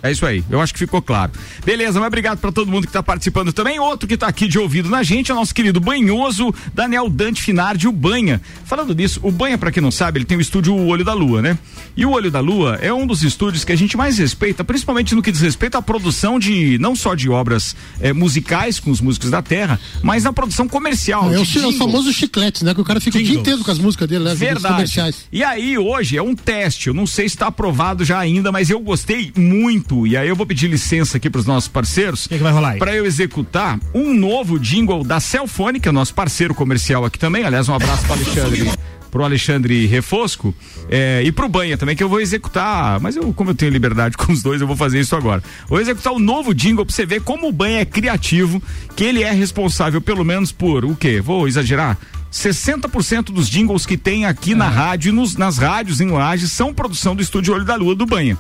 [0.05, 1.33] é isso aí, eu acho que ficou claro.
[1.64, 3.81] Beleza, mas obrigado para todo mundo que está participando também.
[3.81, 7.42] Outro que está aqui de ouvido na gente é o nosso querido banhoso Daniel Dante
[7.42, 8.40] Finardi, o Banha.
[8.64, 11.12] Falando disso, o Banha, para quem não sabe, ele tem o estúdio O Olho da
[11.12, 11.59] Lua, né?
[11.96, 15.14] E o Olho da Lua é um dos estúdios que a gente mais respeita, principalmente
[15.16, 19.01] no que diz respeito à produção de, não só de obras é, musicais com os
[19.01, 21.25] músicos da terra, mas na produção comercial.
[21.35, 22.75] É, o, é o famoso chiclete, né?
[22.75, 23.29] Que o cara fica Jingles.
[23.29, 24.35] o dia inteiro com as músicas dele, né?
[24.37, 24.75] Verdade.
[24.75, 25.27] Comerciais.
[25.33, 28.71] E aí, hoje, é um teste, eu não sei se está aprovado já ainda, mas
[28.71, 30.07] eu gostei muito.
[30.07, 32.27] E aí eu vou pedir licença aqui para os nossos parceiros.
[32.27, 32.79] que, que vai rolar aí?
[32.79, 37.45] Para eu executar um novo jingle da Celfone, que é nosso parceiro comercial aqui também.
[37.45, 38.71] Aliás, um abraço para Alexandre
[39.12, 40.55] pro Alexandre Refosco
[40.88, 44.17] é, e pro Banha também, que eu vou executar, mas eu, como eu tenho liberdade
[44.19, 45.43] com os dois, eu vou fazer isso agora.
[45.69, 48.61] Vou executar o um novo jingle pra você ver como o Banha é criativo,
[48.97, 51.21] que ele é responsável pelo menos por o quê?
[51.21, 51.99] Vou exagerar?
[52.33, 57.14] 60% dos jingles que tem aqui na rádio, nos, nas rádios em Lages, são produção
[57.14, 58.38] do Estúdio Olho da Lua do Banha.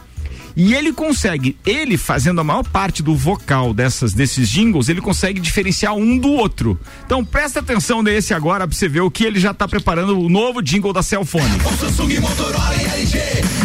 [0.56, 5.40] E ele consegue, ele fazendo a maior parte do vocal dessas desses jingles, ele consegue
[5.40, 6.78] diferenciar um do outro.
[7.06, 10.28] Então presta atenção nesse agora pra você ver o que ele já tá preparando o
[10.28, 11.44] novo jingle da Cellfone.
[11.64, 13.18] O Samsung, Motorola e LG,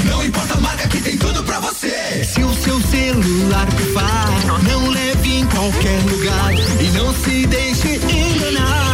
[0.09, 2.23] não importa a marca que tem tudo pra você.
[2.23, 8.86] Se o seu celular pifar, não leve em qualquer lugar e não se deixe enganar.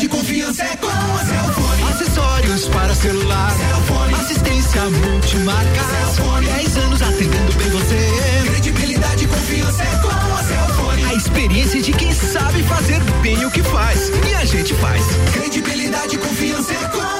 [0.00, 1.82] Credibilidade e confiança é com a Celfone.
[1.90, 3.50] Acessórios para celular.
[3.50, 4.14] Celfone.
[4.14, 5.84] Assistência multimarca.
[5.90, 6.46] Celfone.
[6.46, 8.44] 10 anos atendendo bem você.
[8.46, 11.04] Credibilidade e confiança é com a Celfone.
[11.04, 14.10] A experiência de quem sabe fazer bem o que faz.
[14.26, 15.04] E a gente faz.
[15.34, 17.19] Credibilidade e confiança é com a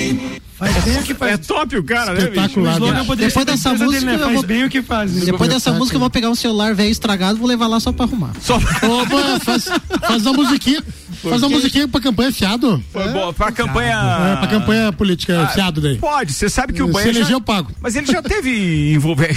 [0.00, 0.40] Celfone.
[0.60, 1.32] Faz bem o que faz.
[1.32, 2.60] É top o cara, né, bicho?
[2.60, 4.18] O depois dessa música, dele, né?
[4.18, 4.42] faz vou...
[4.42, 5.12] bem o que faz.
[5.12, 8.04] Depois dessa música eu vou pegar um celular velho estragado, vou levar lá só pra
[8.04, 8.32] arrumar.
[8.42, 9.68] Só Opa, faz,
[10.06, 10.82] faz uma musiquinha.
[11.22, 12.82] Faz uma musiquinha pra campanha fiado.
[12.92, 13.94] Foi é, bom, pra campanha.
[13.94, 15.96] É, pra campanha política ah, fiado daí.
[15.96, 17.04] Pode, você sabe que o banho.
[17.04, 17.34] Se eleger, já...
[17.34, 17.70] eu pago.
[17.80, 19.34] Mas ele já teve envolver.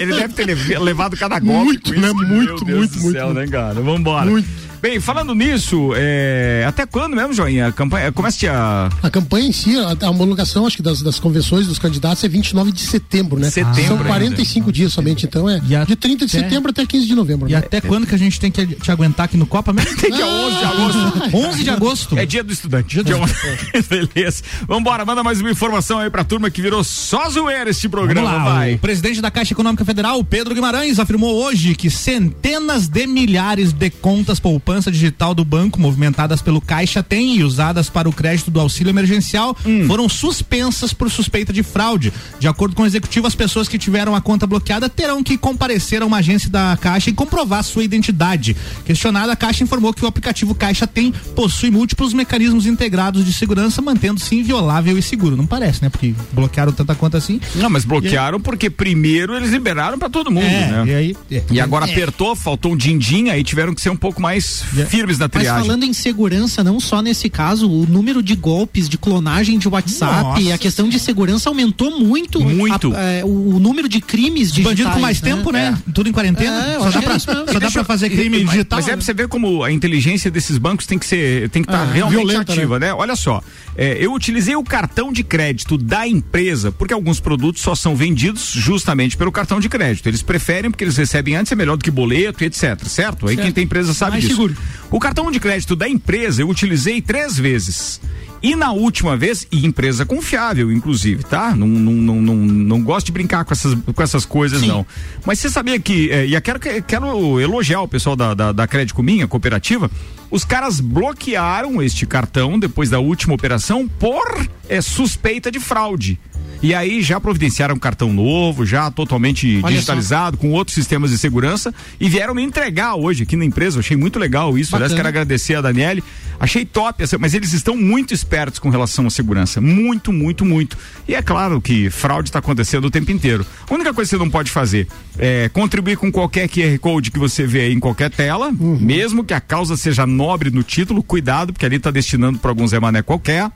[0.00, 1.64] ele deve ter levado cada golpe.
[1.64, 2.12] Muito, né?
[2.12, 3.12] Muito, muito, muito.
[3.12, 3.80] Céu, né, cara?
[3.80, 4.30] Vambora.
[4.30, 4.65] Muito.
[4.80, 7.68] Bem, falando nisso, é, até quando mesmo, Joinha?
[7.68, 8.86] A campanha, começa a...
[9.02, 12.28] a campanha em si, a, a homologação, acho que das, das convenções dos candidatos é
[12.28, 13.50] 29 de setembro, né?
[13.50, 13.82] Setembro.
[13.82, 14.72] São 45 ainda.
[14.72, 17.48] dias somente, então é a, de 30 de até, setembro até 15 de novembro.
[17.48, 17.58] E né?
[17.58, 19.96] até quando que a gente tem que te aguentar aqui no Copa mesmo?
[19.96, 21.36] tem que é 11 de agosto.
[21.36, 22.18] 11 de agosto.
[22.18, 23.02] É dia do estudante.
[23.02, 23.16] Dia do...
[24.14, 24.42] Beleza.
[24.66, 28.44] Vambora, manda mais uma informação aí pra turma que virou só zoeira este programa, lá,
[28.44, 28.74] vai.
[28.74, 33.90] O presidente da Caixa Econômica Federal, Pedro Guimarães, afirmou hoje que centenas de milhares de
[33.90, 38.58] contas poupança digital do banco movimentadas pelo Caixa tem e usadas para o crédito do
[38.58, 39.86] auxílio emergencial hum.
[39.86, 42.12] foram suspensas por suspeita de fraude.
[42.40, 46.02] De acordo com o executivo, as pessoas que tiveram a conta bloqueada terão que comparecer
[46.02, 48.56] a uma agência da Caixa e comprovar sua identidade.
[48.84, 53.80] Questionada, a Caixa informou que o aplicativo Caixa tem possui múltiplos mecanismos integrados de segurança,
[53.80, 55.36] mantendo-se inviolável e seguro.
[55.36, 55.90] Não parece, né?
[55.90, 57.40] Porque bloquearam tanta conta assim.
[57.54, 58.42] Não, mas bloquearam aí...
[58.42, 60.84] porque primeiro eles liberaram para todo mundo, é, né?
[60.86, 61.92] E, aí, é, e agora é.
[61.92, 64.86] apertou, faltou um din-din, aí tiveram que ser um pouco mais é.
[64.86, 65.52] firmes na triagem.
[65.52, 69.68] Mas falando em segurança, não só nesse caso, o número de golpes, de clonagem de
[69.68, 70.54] WhatsApp, Nossa.
[70.54, 72.40] a questão de segurança aumentou muito.
[72.40, 72.94] Muito.
[72.94, 74.76] A, é, o, número de crimes digitais.
[74.76, 75.30] Bandido com mais né?
[75.30, 75.78] tempo, né?
[75.88, 75.92] É.
[75.92, 76.66] Tudo em quarentena.
[76.66, 78.78] É, só dá, pra, só dá pra fazer crime mas, digital.
[78.78, 81.68] Mas é pra você ver como a inteligência desses bancos tem que ser, tem que
[81.68, 82.86] estar tá ah, realmente violenta, ativa, né?
[82.86, 82.94] né?
[82.94, 83.42] Olha só,
[83.76, 88.52] é, eu utilizei o cartão de crédito da empresa, porque alguns produtos só são vendidos
[88.54, 90.08] justamente pelo cartão de crédito.
[90.08, 92.82] Eles preferem porque eles recebem antes, é melhor do que boleto, etc.
[92.86, 93.28] Certo?
[93.28, 93.44] Aí certo.
[93.44, 94.36] quem tem empresa sabe mais disso.
[94.46, 94.56] Seguro.
[94.90, 98.00] O cartão de crédito da empresa eu utilizei três vezes.
[98.42, 101.54] E na última vez, e empresa confiável, inclusive, tá?
[101.56, 104.68] Não, não, não, não, não gosto de brincar com essas, com essas coisas, Sim.
[104.68, 104.86] não.
[105.24, 108.66] Mas você sabia que, é, e eu quero, quero elogiar o pessoal da, da, da
[108.66, 109.90] Crédito Minha, cooperativa,
[110.30, 116.18] os caras bloquearam este cartão depois da última operação por é, suspeita de fraude.
[116.62, 120.40] E aí já providenciaram um cartão novo, já totalmente Olha digitalizado, só.
[120.40, 123.76] com outros sistemas de segurança e vieram me entregar hoje aqui na empresa.
[123.76, 124.70] Eu achei muito legal isso.
[124.70, 124.86] Bacana.
[124.86, 126.02] Aliás, quero agradecer a Daniele.
[126.40, 128.25] Achei top, mas eles estão muito espertos
[128.60, 129.60] com relação à segurança.
[129.60, 130.76] Muito, muito, muito.
[131.08, 133.46] E é claro que fraude está acontecendo o tempo inteiro.
[133.68, 134.86] A única coisa que você não pode fazer
[135.18, 138.78] é contribuir com qualquer QR Code que você vê aí em qualquer tela, uhum.
[138.80, 142.66] mesmo que a causa seja nobre no título, cuidado, porque ali está destinando para algum
[142.66, 143.50] Zé Mané qualquer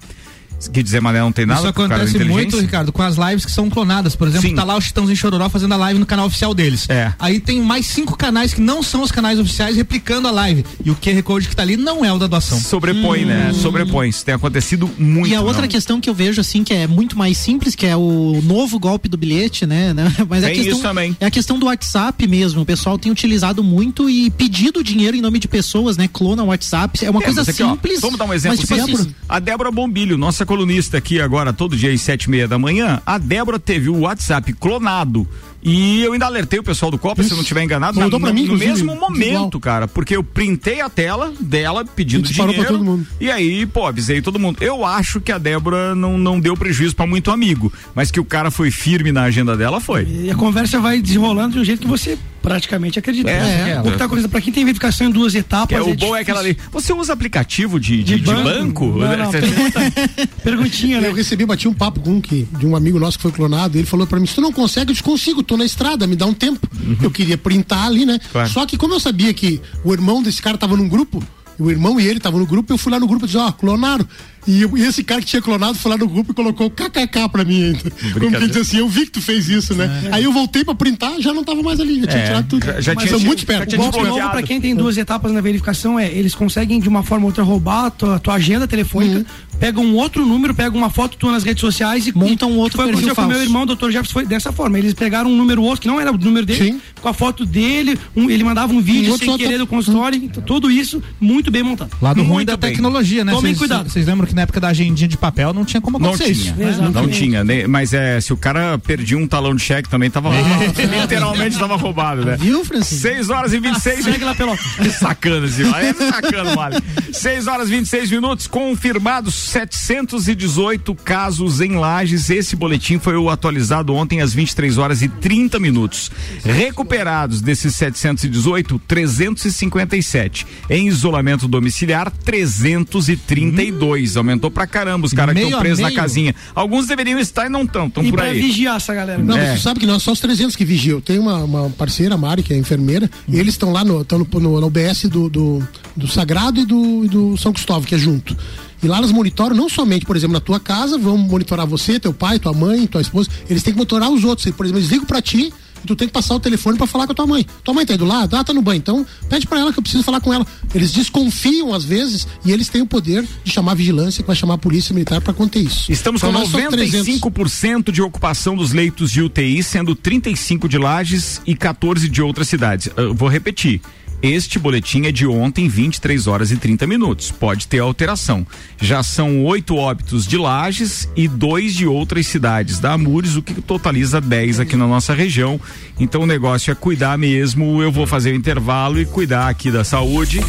[0.68, 1.60] que dizer Mané não tem nada.
[1.60, 4.14] Isso acontece muito, Ricardo, com as lives que são clonadas.
[4.14, 4.54] Por exemplo, Sim.
[4.54, 6.88] tá lá o Chitãozinho Chororó fazendo a live no canal oficial deles.
[6.88, 7.12] É.
[7.18, 10.64] Aí tem mais cinco canais que não são os canais oficiais replicando a live.
[10.84, 12.58] E o QR Code que tá ali não é o da doação.
[12.58, 13.50] Sobrepõe, né?
[13.50, 13.52] hum.
[13.52, 13.52] né?
[13.54, 14.08] Sobrepõe.
[14.08, 15.28] Isso tem acontecido muito.
[15.28, 15.68] E a outra não.
[15.68, 19.08] questão que eu vejo, assim, que é muito mais simples, que é o novo golpe
[19.08, 19.94] do bilhete, né?
[20.28, 21.16] Mas a questão, isso também.
[21.20, 22.62] é a questão do WhatsApp mesmo.
[22.62, 26.08] O pessoal tem utilizado muito e pedido dinheiro em nome de pessoas, né?
[26.12, 27.04] Clona o WhatsApp.
[27.04, 27.98] É uma é, coisa aqui, simples.
[27.98, 31.52] Ó, vamos dar um exemplo mas, tipo, assim, A Débora Bombilho, nossa colunista aqui agora,
[31.52, 35.24] todo dia às sete e meia da manhã, a Débora teve o WhatsApp clonado.
[35.62, 37.28] E eu ainda alertei o pessoal do Copa, Isso.
[37.28, 40.80] se eu não estiver enganado, no, no, mim, no mesmo momento, cara, porque eu printei
[40.80, 43.06] a tela dela pedindo dinheiro.
[43.20, 44.58] E aí, pô, avisei todo mundo.
[44.60, 48.24] Eu acho que a Débora não, não deu prejuízo para muito amigo, mas que o
[48.24, 50.04] cara foi firme na agenda dela, foi.
[50.04, 53.30] E a conversa vai desenrolando de um jeito que você praticamente acredita.
[53.30, 54.08] É, é, é.
[54.08, 55.76] coisa para quem tem verificação em duas etapas.
[55.76, 56.56] É, o é bom é aquela ali.
[56.72, 58.42] Você usa aplicativo de, de, de, banco?
[58.42, 58.86] De banco?
[58.98, 59.30] Não, não,
[60.42, 61.08] perguntinha, né?
[61.08, 63.76] Eu recebi, bati um papo com um que, de um amigo nosso que foi clonado.
[63.76, 66.16] Ele falou para mim: se tu não consegue, eu te consigo, tô na estrada, me
[66.16, 66.68] dá um tempo.
[66.80, 66.96] Uhum.
[67.02, 68.18] Eu queria printar ali, né?
[68.32, 68.48] Claro.
[68.48, 71.22] Só que como eu sabia que o irmão desse cara tava num grupo,
[71.60, 73.48] o irmão e ele estavam no grupo, eu fui lá no grupo e disse, ó,
[73.48, 74.06] oh, clonaram.
[74.46, 77.44] E, e, esse cara que tinha clonado foi lá no grupo e colocou KKK pra
[77.44, 77.90] mim ainda.
[78.18, 80.04] Como que disse assim, eu vi que tu fez isso, né?
[80.06, 80.14] É.
[80.14, 82.64] Aí eu voltei pra printar, já não tava mais ali, já tinha é, tirado tudo.
[82.64, 83.74] Já, já Mas tinha, muito esperto.
[83.74, 87.02] O golpe novo pra quem tem duas etapas na verificação é, eles conseguem de uma
[87.02, 89.24] forma ou outra roubar a tua, tua agenda telefônica, uhum
[89.60, 92.78] pegam um outro número, pegam uma foto tua nas redes sociais e montam um outro
[92.78, 93.30] foi perfil com falso.
[93.30, 93.90] meu irmão, o Dr.
[93.90, 94.78] Jefferson, foi dessa forma.
[94.78, 96.80] Eles pegaram um número outro, que não era o número dele, Sim.
[97.00, 100.42] com a foto dele, um- ele mandava um vídeo outro sem querer do consultório, então,
[100.42, 101.90] tudo isso muito bem montado.
[102.00, 102.70] Lado ruim Muito da bem.
[102.70, 103.32] tecnologia, né?
[103.32, 103.90] Tomem cuidado.
[103.90, 106.50] Vocês lembram que na época da agendinha de papel não tinha como Não acontecer tinha,
[106.50, 106.58] isso.
[106.80, 107.18] não Exatamente.
[107.18, 107.66] tinha, né?
[107.66, 110.30] mas é, se o cara perdia um talão de cheque também tava
[111.02, 112.36] literalmente tava roubado, né?
[112.38, 113.02] Viu, Francisco?
[113.02, 114.60] 6 horas e 26 Segue lá, Pelota.
[114.80, 115.86] Que sacana, esse vale.
[115.88, 116.76] É sacana, vale.
[117.12, 122.30] 6 horas e 26 minutos, confirmados 718 casos em lajes.
[122.30, 126.10] Esse boletim foi o atualizado ontem às 23 horas e 30 minutos.
[126.44, 130.46] Recuperados desses 718, 357.
[130.68, 134.16] Em isolamento domiciliar, 332.
[134.20, 136.34] Aumentou pra caramba os caras que estão presos na casinha.
[136.54, 138.40] Alguns deveriam estar e não estão, estão E por pra aí.
[138.40, 139.22] vigiar essa galera.
[139.22, 139.48] Não, É.
[139.50, 141.00] mas tu sabe que nós só os 300 que vigiam.
[141.00, 144.18] Tem uma, uma parceira, a Mari, que é enfermeira, e eles estão lá no, estão
[144.18, 147.98] no, no, no UBS do, do, do Sagrado e do, do São Cristóvão, que é
[147.98, 148.36] junto.
[148.82, 152.14] E lá elas monitoram não somente, por exemplo, na tua casa, vão monitorar você, teu
[152.14, 154.50] pai, tua mãe, tua esposa, eles têm que monitorar os outros.
[154.54, 155.52] Por exemplo, eles ligam pra ti
[155.86, 157.46] tu tem que passar o telefone pra falar com a tua mãe.
[157.64, 158.34] Tua mãe tá aí do lado?
[158.36, 158.78] Ah, tá no banho.
[158.78, 160.46] Então, pede pra ela que eu preciso falar com ela.
[160.74, 164.36] Eles desconfiam às vezes e eles têm o poder de chamar a vigilância, que vai
[164.36, 165.90] chamar a polícia militar pra conter isso.
[165.90, 167.20] Estamos Então, com nós somos 300.
[167.20, 172.48] 95% de ocupação dos leitos de UTI, sendo 35 de Lages e 14 de outras
[172.48, 172.88] cidades.
[172.96, 173.80] Eu vou repetir.
[174.22, 177.30] Este boletim é de ontem, 23 horas e 30 minutos.
[177.30, 178.46] Pode ter alteração.
[178.78, 183.54] Já são oito óbitos de Lages e dois de outras cidades da Amures, o que
[183.62, 185.58] totaliza 10 aqui na nossa região.
[186.00, 187.82] Então o negócio é cuidar mesmo.
[187.82, 190.40] Eu vou fazer o intervalo e cuidar aqui da saúde.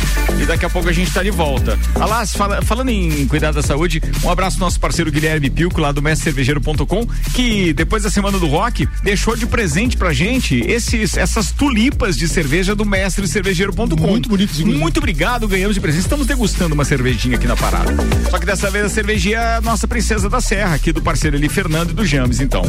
[0.42, 1.78] E daqui a pouco a gente está de volta.
[1.96, 5.92] Alas, fala- falando em cuidar da saúde, um abraço ao nosso parceiro Guilherme Pilco, lá
[5.92, 11.52] do mestrecervejeiro.com, que depois da semana do rock deixou de presente pra gente esses, essas
[11.52, 13.86] tulipas de cerveja do mestrecervejeiro.com.
[14.08, 14.80] Muito bonitos, inclusive.
[14.82, 16.02] Muito obrigado, ganhamos de presente.
[16.04, 17.94] Estamos degustando uma cervejinha aqui na parada.
[18.30, 21.36] Só que dessa vez a cervejinha é a nossa princesa da serra, aqui do parceiro
[21.36, 22.62] ali, Fernando e do James, então.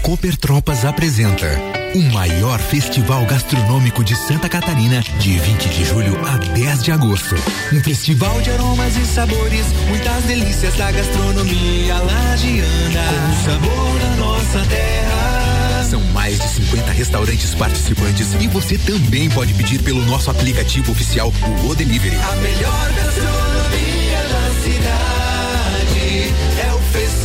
[0.00, 1.60] Cooper Tropas apresenta
[1.92, 7.34] o maior festival gastronômico de Santa Catarina, de 20 de julho a 10 de agosto.
[7.72, 14.10] Um festival de aromas e sabores, muitas delícias da gastronomia lagiana, com o sabor da
[14.24, 15.84] nossa terra.
[15.90, 21.32] São mais de 50 restaurantes participantes e você também pode pedir pelo nosso aplicativo oficial,
[21.64, 22.14] o O Delivery.
[22.14, 23.85] A melhor gastronomia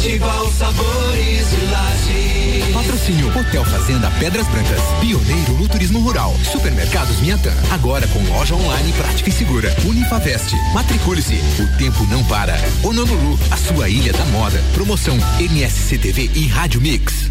[0.01, 2.73] Festival Sabores de Laje.
[2.73, 6.35] Patrocínio Hotel Fazenda Pedras Brancas, pioneiro no turismo rural.
[6.51, 9.71] Supermercados Miatã, agora com loja online prática e segura.
[9.85, 12.57] Unifavest, matricule-se, o tempo não para.
[12.81, 14.59] Honolulu, a sua ilha da moda.
[14.73, 17.30] Promoção MSCTV e Rádio Mix.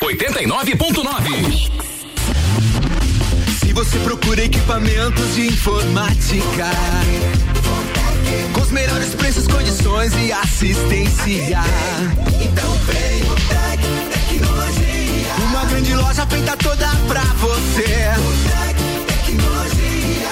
[0.00, 1.70] 89.9.
[3.60, 6.70] Se você procura equipamentos de informática,
[8.52, 11.58] com os melhores preços, condições e assistência,
[12.40, 13.80] então vem o Tec
[14.12, 15.34] Tecnologia.
[15.50, 18.12] Uma grande loja feita toda pra você.
[18.18, 20.28] O Tec Tecnologia.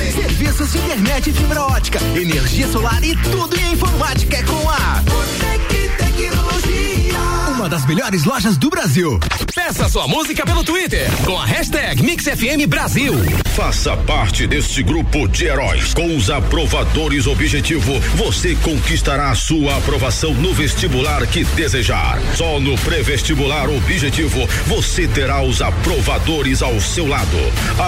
[0.00, 0.12] 32516112.
[0.12, 5.02] Serviços de internet e fibra ótica, energia solar e tudo em informática é com a
[5.02, 6.89] Botec Tecnologia.
[7.60, 9.20] Uma das melhores lojas do Brasil.
[9.54, 13.12] Peça sua música pelo Twitter com a hashtag MixFM Brasil.
[13.54, 15.92] Faça parte deste grupo de heróis.
[15.92, 22.18] Com os aprovadores Objetivo, você conquistará a sua aprovação no vestibular que desejar.
[22.34, 27.36] Só no pré-vestibular Objetivo, você terá os aprovadores ao seu lado,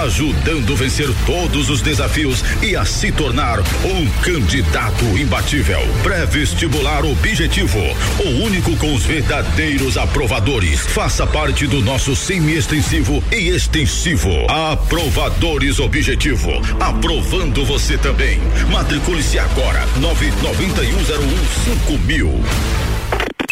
[0.05, 5.81] ajudando a vencer todos os desafios e a se tornar um candidato imbatível.
[6.03, 7.81] Pré-vestibular Objetivo,
[8.19, 10.81] o único com os verdadeiros verdadeiros aprovadores.
[10.81, 14.29] Faça parte do nosso semi-extensivo e extensivo.
[14.49, 16.51] Aprovadores Objetivo.
[16.81, 18.41] Aprovando você também.
[18.73, 19.87] Matricule-se agora.
[20.01, 22.41] 99101 mil.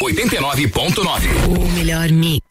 [0.03, 1.29] 89.9.
[1.47, 2.43] O melhor mix.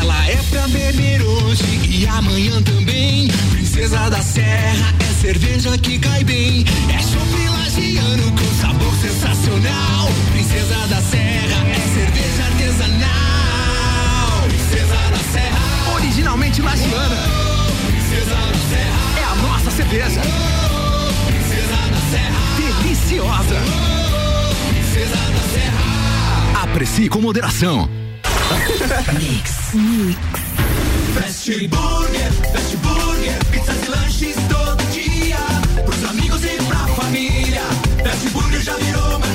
[0.00, 3.28] Ela é pra beber hoje e amanhã também.
[3.52, 6.64] Princesa da Serra é cerveja que cai bem.
[6.92, 10.08] É chopp lagiano com sabor sensacional.
[10.32, 11.33] Princesa da Serra
[16.54, 17.16] Originalmente lagiana.
[19.18, 20.20] É a nossa cerveja.
[22.56, 23.56] Deliciosa.
[26.62, 27.88] Aprecie com moderação.
[29.18, 29.74] Mix.
[29.74, 30.18] Mix.
[31.14, 35.38] Fast Burger, Fast Burger, pizzas e lanches todo dia.
[35.84, 37.62] Pros amigos e pra família.
[38.04, 39.33] Fast Burger já virou mania.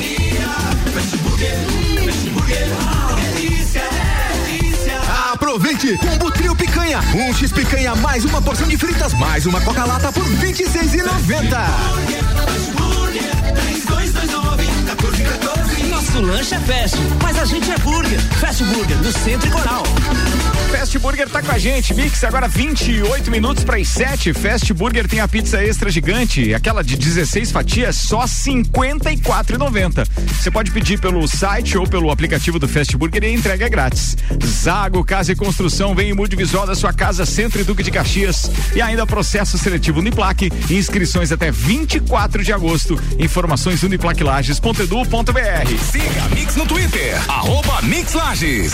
[5.49, 5.97] Aproveite!
[5.97, 6.99] Combo Trio Picanha.
[7.15, 11.49] Um X Picanha mais uma porção de fritas mais uma Coca-Lata por R$ 26,90.
[11.49, 13.23] Fast Burger,
[13.55, 15.83] 3229, 1414.
[15.87, 18.21] Nosso lanche é fast, mas a gente é burger.
[18.39, 19.81] Fast Burger, no Centro e Coral.
[20.71, 24.33] Fast Burger tá com a gente, Mix, agora 28 minutos para as 7.
[24.33, 30.07] Fast Burger tem a pizza extra gigante, aquela de 16 fatias, só R$ 54,90.
[30.27, 33.69] Você pode pedir pelo site ou pelo aplicativo do Fast Burger e a entrega é
[33.69, 34.15] grátis.
[34.45, 37.83] Zago Casa e Construção, vem e mude o visual da sua casa, Centro e Duque
[37.83, 38.51] de Caxias.
[38.75, 42.99] E ainda processo seletivo Uniplaque, inscrições até 24 de agosto.
[43.17, 45.91] Informações uniplaquilages.edu.br.
[45.91, 48.73] Siga Mix no Twitter, arroba Mix Lages.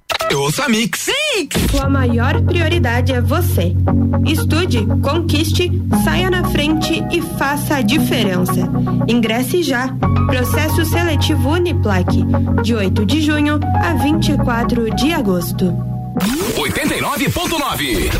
[0.31, 1.07] Eu ouço a Mix.
[1.69, 3.75] Sua maior prioridade é você.
[4.25, 5.69] Estude, conquiste,
[6.05, 8.61] saia na frente e faça a diferença.
[9.09, 9.93] Ingresse já.
[10.27, 12.23] Processo seletivo Uniplaque,
[12.63, 15.90] de 8 de junho a 24 de agosto.
[16.61, 18.11] 89.9.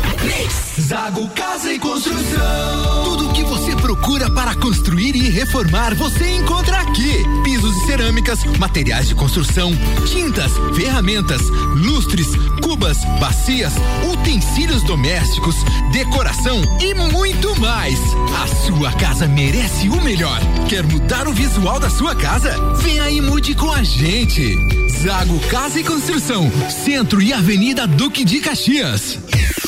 [0.80, 3.04] Zago Casa e Construção.
[3.04, 7.22] Tudo o que você procura para construir e reformar, você encontra aqui.
[7.44, 9.70] Pisos e cerâmicas, materiais de construção,
[10.06, 11.40] tintas, ferramentas,
[11.76, 12.26] lustres,
[12.60, 13.74] cubas, bacias,
[14.12, 15.54] utensílios domésticos,
[15.92, 18.00] decoração e muito mais.
[18.42, 20.40] A sua casa merece o melhor.
[20.68, 22.52] Quer mudar o visual da sua casa?
[22.78, 24.91] Venha e mude com a gente.
[25.02, 29.18] Zago Casa e Construção, Centro e Avenida Duque de Caxias.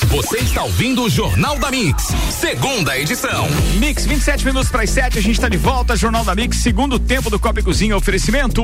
[0.09, 3.47] Você está ouvindo o Jornal da Mix, segunda edição.
[3.79, 5.97] Mix, 27 minutos para as 7, a gente está de volta.
[5.97, 8.61] Jornal da Mix, segundo tempo do Copa e Cozinha, oferecimento.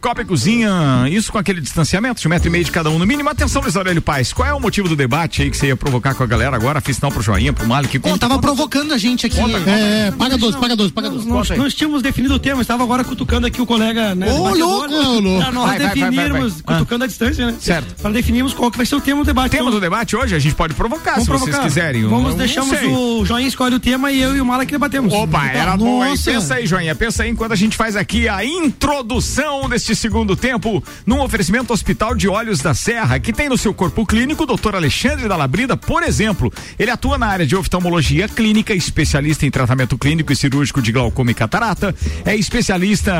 [0.00, 2.98] Copa e Cozinha, isso com aquele distanciamento de um metro e meio de cada um
[2.98, 3.28] no mínimo.
[3.30, 6.14] Atenção, Luiz Aurélio Paz, qual é o motivo do debate aí que você ia provocar
[6.14, 6.80] com a galera agora?
[6.80, 8.00] Fiz sinal pro Joinha, pro Malek.
[8.04, 9.36] Eu tava provocando a gente aqui.
[9.36, 9.70] Conta, conta.
[9.70, 11.28] É, paga 12, paga 12, paga 12.
[11.28, 14.30] Nós, nós tínhamos definido o tema, estava agora cutucando aqui o colega, né?
[14.32, 15.40] Ô, louco, ô, louco.
[15.42, 16.76] Pra nós Vai, vai, vai, vai, definirmos, vai.
[16.78, 17.56] cutucando a distância, né?
[17.60, 18.02] Certo.
[18.02, 19.50] Para definirmos qual que vai ser o tema do debate.
[19.52, 21.64] Tema Então, do debate hoje, a gente pode provocar, Vamos se vocês provocar.
[21.64, 22.02] quiserem.
[22.02, 24.72] Vamos, Eu não deixamos o Joinha escolhe o tema e eu e o Mala que
[24.72, 25.12] debatemos.
[25.12, 26.14] Opa, era bom, hein?
[26.22, 26.94] Pensa aí, Joinha.
[26.94, 32.14] Pensa aí enquanto a gente faz aqui a introdução deste segundo tempo num oferecimento Hospital
[32.14, 35.76] de Olhos da Serra, que tem no seu corpo clínico o doutor Alexandre da Labrida,
[35.76, 36.52] por exemplo.
[36.78, 41.30] Ele atua na área de oftalmologia clínica, especialista em tratamento clínico e cirúrgico de glaucoma
[41.30, 41.94] e catarata.
[42.24, 43.12] É especialista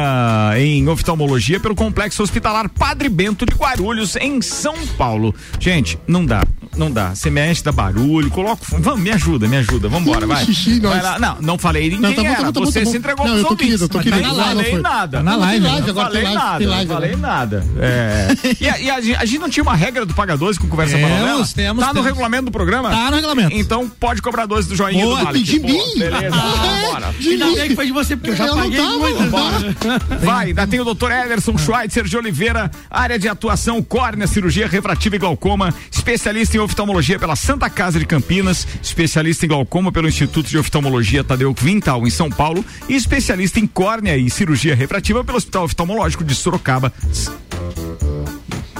[0.58, 5.34] em oftalmologia pelo Complexo Hospitalar Padre Bento de Guarulhos, em São Paulo.
[5.58, 6.42] Gente, não dá.
[6.76, 7.14] Não dá.
[7.14, 8.62] Você mexe, dá barulho, coloca.
[8.78, 9.88] Vamos, me ajuda, me ajuda.
[9.88, 10.44] Vambora, vai.
[10.44, 11.18] Xixi, vai lá.
[11.18, 12.42] Não, não falei ninguém Não, tá bom, tá era.
[12.46, 13.66] bom, tá bom, Você tá se entregou Não, pros eu tô ouvintes.
[13.66, 14.22] querido, eu tô querido.
[14.22, 15.18] Não não falei nada.
[15.18, 16.28] Tá na Não live, falei né?
[16.28, 16.64] Não nada.
[16.66, 17.16] Não falei agora.
[17.16, 17.66] nada.
[17.80, 18.28] É.
[18.60, 20.66] E, a, e a gente- a gente não tinha uma regra do paga 12 com
[20.68, 21.46] conversa Temos, paralela?
[21.54, 22.90] temos, Tá no regulamento do programa?
[22.90, 23.54] Tá no regulamento.
[23.56, 25.44] Então pode cobrar 12 do joinha Boa, do Malik.
[25.44, 25.98] de Pô, mim?
[25.98, 26.36] Beleza,
[26.90, 27.14] bora.
[27.18, 29.20] de Ainda bem que foi de você, porque eu já não paguei muito.
[29.22, 30.18] não.
[30.20, 35.16] Vai, ainda tem o doutor Ederson Schweitzer de Oliveira, área de atuação córnea, cirurgia refrativa
[35.16, 40.48] e glaucoma, especialista em oftalmologia pela Santa Casa de Campinas, especialista em glaucoma pelo Instituto
[40.48, 45.38] de Oftalmologia Tadeu Quintal em São Paulo e especialista em córnea e cirurgia refrativa pelo
[45.38, 46.92] Hospital Oftalmológico de Sorocaba.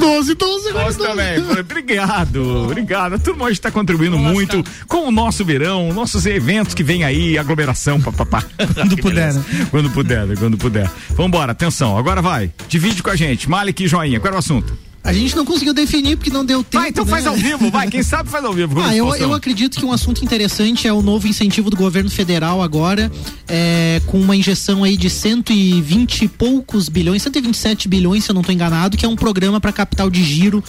[0.02, 1.10] 12, 12, agora Nós 12.
[1.10, 1.38] também.
[1.60, 3.14] Obrigado, obrigado.
[3.14, 7.38] A turma hoje está contribuindo muito com o nosso verão, nossos eventos que vem aí,
[7.38, 8.42] aglomeração, papapá.
[8.74, 9.44] Quando puder, né?
[9.70, 10.90] Quando puder, quando puder.
[11.10, 12.50] Vambora, atenção, agora vai.
[12.68, 13.48] Divide com a gente.
[13.48, 14.76] Malik e Joinha, qual era o assunto?
[15.05, 16.78] A gente não conseguiu definir porque não deu tempo.
[16.78, 17.11] Vai, então né?
[17.11, 17.90] faz ao vivo, vai.
[17.90, 18.80] Quem sabe faz ao vivo.
[18.80, 22.62] Ah, eu, eu acredito que um assunto interessante é o novo incentivo do governo federal
[22.62, 23.11] agora,
[23.48, 28.42] é, com uma injeção aí de 120 e poucos bilhões, 127 bilhões, se eu não
[28.42, 30.62] estou enganado, que é um programa para capital de giro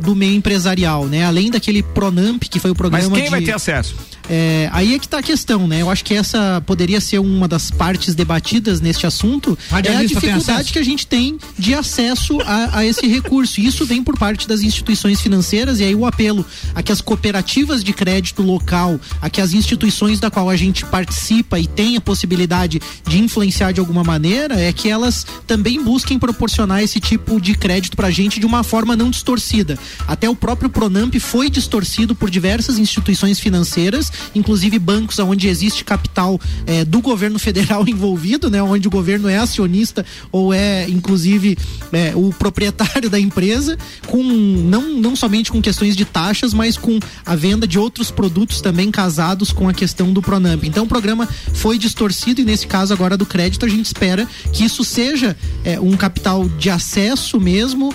[0.00, 1.24] do meio empresarial, né?
[1.24, 3.30] Além daquele Pronamp, que foi o programa Mas quem de...
[3.30, 3.96] vai ter acesso?
[4.32, 5.82] É, aí é que tá a questão, né?
[5.82, 9.58] Eu acho que essa poderia ser uma das partes debatidas neste assunto.
[9.68, 13.60] É a Radialista dificuldade que a gente tem de acesso a, a esse recurso.
[13.60, 17.00] E Isso vem por parte das instituições financeiras e aí o apelo a que as
[17.00, 21.96] cooperativas de crédito local, a que as instituições da qual a gente participa e tem
[21.96, 22.78] a possibilidade
[23.08, 27.96] de influenciar de alguma maneira, é que elas também busquem proporcionar esse tipo de crédito
[27.96, 29.78] pra gente de uma forma não distorcida.
[30.06, 36.38] Até o próprio Pronamp foi distorcido por diversas instituições financeiras, inclusive bancos onde existe capital
[36.66, 41.56] eh, do governo federal envolvido, né, onde o governo é acionista ou é inclusive
[41.94, 43.69] eh, o proprietário da empresa,
[44.06, 48.60] com não, não somente com questões de taxas, mas com a venda de outros produtos
[48.60, 50.64] também casados com a questão do Pronamp.
[50.64, 54.64] Então o programa foi distorcido e nesse caso agora do crédito a gente espera que
[54.64, 57.94] isso seja eh, um capital de acesso mesmo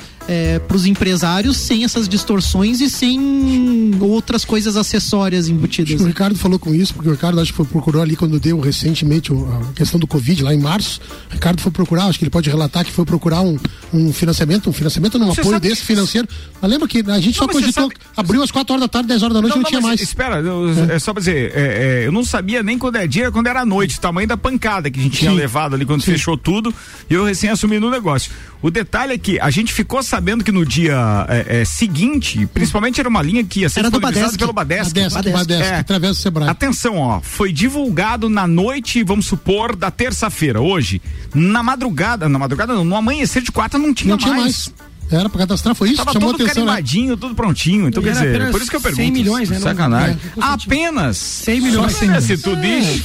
[0.67, 5.89] para os empresários sem essas distorções e sem outras coisas acessórias embutidas.
[5.91, 8.15] Acho que o Ricardo falou com isso, porque o Ricardo acho que foi, procurou ali
[8.15, 10.99] quando deu recentemente a questão do Covid, lá em março.
[11.30, 13.57] O Ricardo foi procurar, acho que ele pode relatar que foi procurar um,
[13.93, 16.28] um financiamento, um financiamento num Você apoio desse que- financeiro.
[16.61, 18.88] Mas lembra que a gente só Não, você cogitou, sabe- abriu às 4 horas da
[18.88, 20.01] tarde, 10 horas da noite, não, tinha mas mais.
[20.01, 20.97] Espera, eu- é.
[20.99, 23.97] só pra dizer, é, é, eu não sabia nem quando é dia, quando era noite,
[23.97, 25.38] o tamanho da pancada que a gente tinha Sim.
[25.38, 26.73] levado ali quando fechou tudo,
[27.09, 28.32] e eu recém assumi no negócio.
[28.61, 32.99] O detalhe é que a gente ficou sabendo que no dia é, é, seguinte, principalmente
[32.99, 34.38] era uma linha que ia ser Era do Badesc.
[34.38, 34.93] pelo Badesc.
[34.93, 35.70] Badesc, Badesc, É.
[35.70, 36.49] que atravessa o Sebrae.
[36.49, 41.01] Atenção, ó, foi divulgado na noite, vamos supor, da terça-feira, hoje.
[41.34, 44.74] Na madrugada, na madrugada não, no amanhecer de quarta não tinha Não tinha mais.
[45.12, 45.97] Era pra cadastrar, foi isso?
[45.97, 46.72] Tava Chamou tudo atenção, né?
[46.72, 47.88] carimbadinho, tudo prontinho.
[47.88, 49.14] Então, E quer dizer, por isso que eu 100 pergunto.
[49.18, 49.60] milhões, né?
[49.60, 50.18] Sacanagem.
[50.38, 51.93] é, Apenas 100 milhões.
[51.93, 53.03] Só pra se tu diz.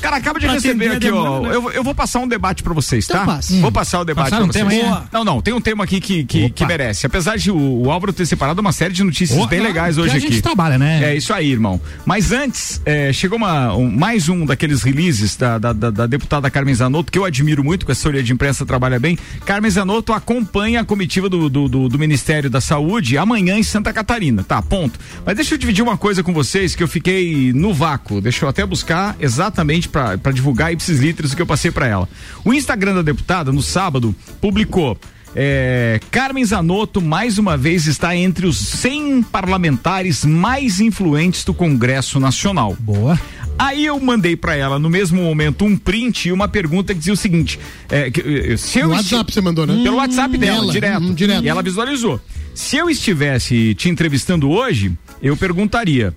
[0.00, 1.40] Cara, acaba de Pra receber aqui, a ó.
[1.40, 1.54] né?
[1.54, 3.26] Eu, eu vou passar um debate pra vocês, Então tá?
[3.26, 3.60] passe.
[3.60, 4.80] Vou passar o debate Passaram pra um vocês.
[4.80, 4.96] tema aí?
[4.98, 5.08] Boa.
[5.12, 7.06] Não, não, tem um tema aqui que, que, que merece.
[7.06, 9.48] Apesar de o, o Álvaro ter separado uma série de notícias Boa.
[9.48, 10.26] bem legais Que hoje a aqui.
[10.28, 11.04] gente trabalha, né?
[11.04, 11.80] É isso aí, irmão.
[12.04, 16.50] Mas antes, é, chegou uma, um- mais um daqueles releases da, da, da- da deputada
[16.50, 19.16] Carmen Zanotto, que eu admiro muito, com a assessoria de imprensa trabalha bem.
[19.44, 23.92] Carmen Zanotto acompanha a comitiva do, do, do- do Ministério da Saúde amanhã em Santa
[23.92, 24.42] Catarina.
[24.42, 24.98] Tá, ponto.
[25.24, 28.20] Mas deixa eu dividir uma coisa com vocês que eu fiquei no vácuo.
[28.20, 32.08] Deixa eu até buscar exatamente para divulgar ipsis litros o que eu passei para ela.
[32.44, 34.98] O Instagram da deputada, no sábado, publicou.
[35.34, 42.20] É, Carmen Zanotto mais uma vez está entre os 100 parlamentares mais influentes do Congresso
[42.20, 42.76] Nacional.
[42.78, 43.18] Boa.
[43.62, 47.12] Aí eu mandei pra ela no mesmo momento um print e uma pergunta que dizia
[47.12, 49.80] o seguinte: é, que, eh, se eu No WhatsApp você mandou, né?
[49.84, 51.02] Pelo WhatsApp dela, Dela, direto.
[51.02, 51.44] uhum, direto.
[51.44, 52.20] E ela visualizou.
[52.54, 54.92] Se eu estivesse te entrevistando hoje,
[55.22, 56.14] eu perguntaria.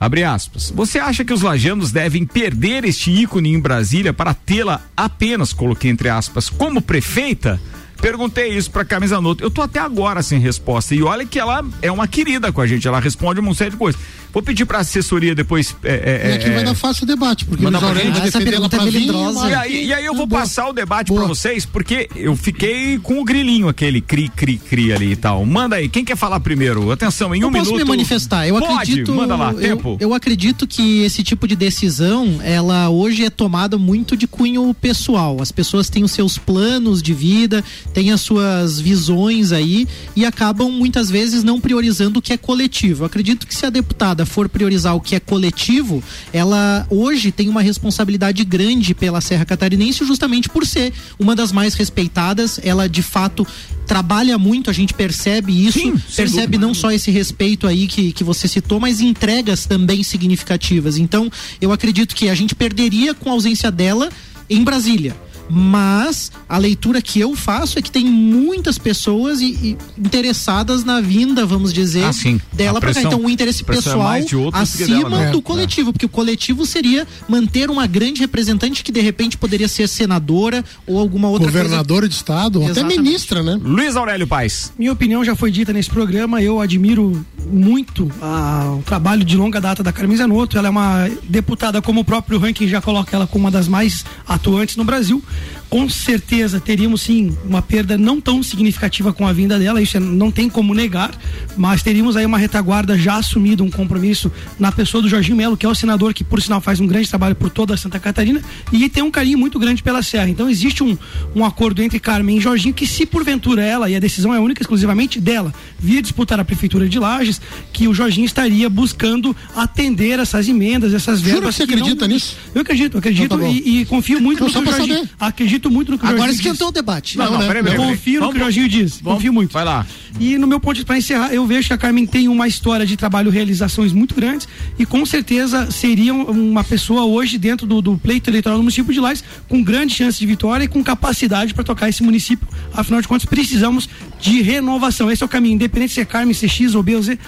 [0.00, 0.72] Abre aspas.
[0.74, 5.90] Você acha que os lajanos devem perder este ícone em Brasília para tê-la apenas, coloquei
[5.90, 7.60] entre aspas, como prefeita?
[8.00, 9.42] Perguntei isso pra Carmen Zanotto.
[9.42, 10.94] Eu tô até agora sem resposta.
[10.94, 12.86] E olha que ela é uma querida com a gente.
[12.86, 14.00] Ela responde uma série de coisas.
[14.32, 15.74] Vou pedir pra assessoria depois.
[15.82, 18.10] É, é, E aqui é, vai dar fácil o debate, porque Manda o gente.
[18.10, 20.42] vai Essa defender ela pergunta pra é E aí, e aí eu vou Boa.
[20.42, 21.20] passar o debate Boa.
[21.20, 25.44] pra vocês, porque eu fiquei com o grilinho aquele cri, cri, cri ali e tal.
[25.44, 26.90] Manda aí, quem quer falar primeiro?
[26.90, 27.84] Atenção, em eu um posso minuto.
[27.84, 28.46] me manifestar.
[28.46, 29.14] Eu Pode, acredito.
[29.14, 29.96] manda lá, eu, tempo.
[30.00, 35.38] Eu acredito que esse tipo de decisão, ela hoje é tomada muito de cunho pessoal.
[35.40, 40.70] As pessoas têm os seus planos de vida, têm as suas visões aí e acabam
[40.70, 43.02] muitas vezes não priorizando o que é coletivo.
[43.02, 46.02] Eu acredito que se a deputada privada for priorizar o que é coletivo,
[46.32, 51.74] ela hoje tem uma responsabilidade grande pela Serra Catarinense, justamente por ser uma das mais
[51.74, 52.58] respeitadas.
[52.62, 53.46] Ela de fato
[53.86, 58.24] trabalha muito, a gente percebe isso, Sim, percebe não só esse respeito aí que, que
[58.24, 60.98] você citou, mas entregas também significativas.
[60.98, 64.10] Então, eu acredito que a gente perderia com a ausência dela
[64.50, 65.16] em Brasília.
[65.48, 71.00] Mas a leitura que eu faço é que tem muitas pessoas e, e interessadas na
[71.00, 73.02] vinda, vamos dizer, Ah, dela A para cá.
[73.02, 75.30] Então, o interesse a é pessoal que acima dela, né?
[75.30, 79.68] do É, coletivo, porque o coletivo seria manter uma grande representante que de repente poderia
[79.68, 83.58] ser senadora ou alguma outra Governadora de estado, ou até ministra, né?
[83.62, 84.72] Luiz Aurélio Paes.
[84.78, 86.42] Minha opinião já foi dita nesse programa.
[86.42, 90.58] Eu admiro muito ah, o trabalho de longa data da Carmen Zanotto.
[90.58, 94.04] Ela é uma deputada, como o próprio ranking já coloca ela como uma das mais
[94.26, 95.22] atuantes no Brasil.
[95.70, 100.00] Com certeza teríamos sim uma perda não tão significativa com a vinda dela, isso é-
[100.00, 101.10] não tem como negar,
[101.58, 105.66] mas teríamos aí uma retaguarda já assumido um compromisso na pessoa do Jorginho Melo, que
[105.66, 108.40] é o senador que, por sinal, faz um grande trabalho por toda Santa Catarina
[108.72, 110.30] e tem um carinho muito grande pela Serra.
[110.30, 110.96] Então existe um,
[111.36, 114.62] um acordo entre Carmen e Jorginho que, se porventura ela, e a decisão é única
[114.62, 117.42] exclusivamente dela, via disputar a prefeitura de Lages,
[117.74, 121.56] que o Jorginho estaria buscando atender essas emendas, essas Jura verbas.
[121.56, 122.36] que você não- acredita nisso?
[122.54, 124.94] Eu acredito, eu acredito Então tá e, e confio muito Então, no Jorginho.
[124.96, 125.10] saber.
[125.58, 126.68] Acredito muito no que o Agora esquentou diz.
[126.68, 127.18] o debate.
[127.18, 127.90] Não, não, peraí, peraí, peraí.
[127.96, 129.00] Confio no que o Jorginho diz.
[129.00, 129.52] vamos- Confio muito.
[129.52, 129.84] Vai lá.
[130.20, 132.86] E no meu ponto de para encerrar, eu vejo que a Carmen tem uma história
[132.86, 134.48] de trabalho, realizações muito grandes
[134.78, 139.00] e com certeza seria uma pessoa hoje dentro do, do pleito eleitoral do município de
[139.00, 142.46] Lages com grande chance de vitória e com capacidade para tocar esse município.
[142.72, 143.88] Afinal de contas, precisamos
[144.20, 145.10] de renovação.
[145.10, 147.18] Esse é o caminho, independente se é Carmen, se é X ou B ou Z,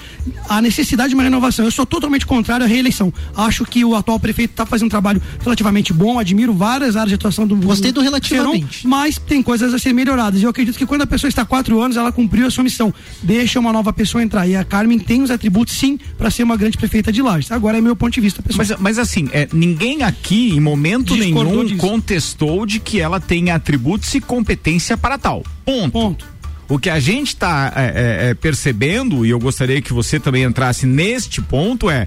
[0.49, 1.65] a necessidade de uma renovação.
[1.65, 3.13] Eu sou totalmente contrário à reeleição.
[3.37, 7.15] Acho que o atual prefeito está fazendo um trabalho relativamente bom, admiro várias áreas de
[7.15, 8.87] atuação do Gostei do relativamente.
[8.87, 10.41] Mas tem coisas a ser melhoradas.
[10.41, 12.65] E eu acredito que quando a pessoa está há quatro anos, ela cumpriu a sua
[12.65, 12.93] missão.
[13.23, 14.47] Deixa uma nova pessoa entrar.
[14.47, 17.51] E a Carmen tem os atributos, sim, para ser uma grande prefeita de Lages.
[17.53, 18.67] Agora é meu ponto de vista, pessoal.
[18.69, 21.81] Mas, mas assim, é, ninguém aqui, em momento Discordou nenhum, disso.
[21.81, 25.45] contestou de que ela tem atributos e competência para tal.
[25.65, 25.91] Ponto.
[25.91, 26.31] Ponto.
[26.69, 27.73] O que a gente está
[28.41, 32.07] percebendo, e eu gostaria que você também entrasse neste ponto, é.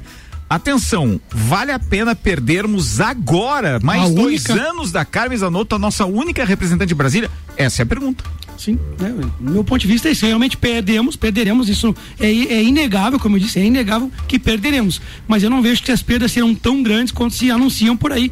[0.49, 5.79] Atenção, vale a pena perdermos agora mais A dois única- anos da Carmen Zanotto, a
[5.79, 7.29] nossa única representante de Brasília?
[7.57, 8.23] Essa é a pergunta.
[8.57, 9.13] Sim, né?
[9.39, 10.25] meu ponto de vista é isso.
[10.25, 11.67] Realmente perdemos, perderemos.
[11.69, 15.01] Isso é, é inegável, como eu disse, é inegável que perderemos.
[15.27, 18.31] Mas eu não vejo que as perdas serão tão grandes quanto se anunciam por aí.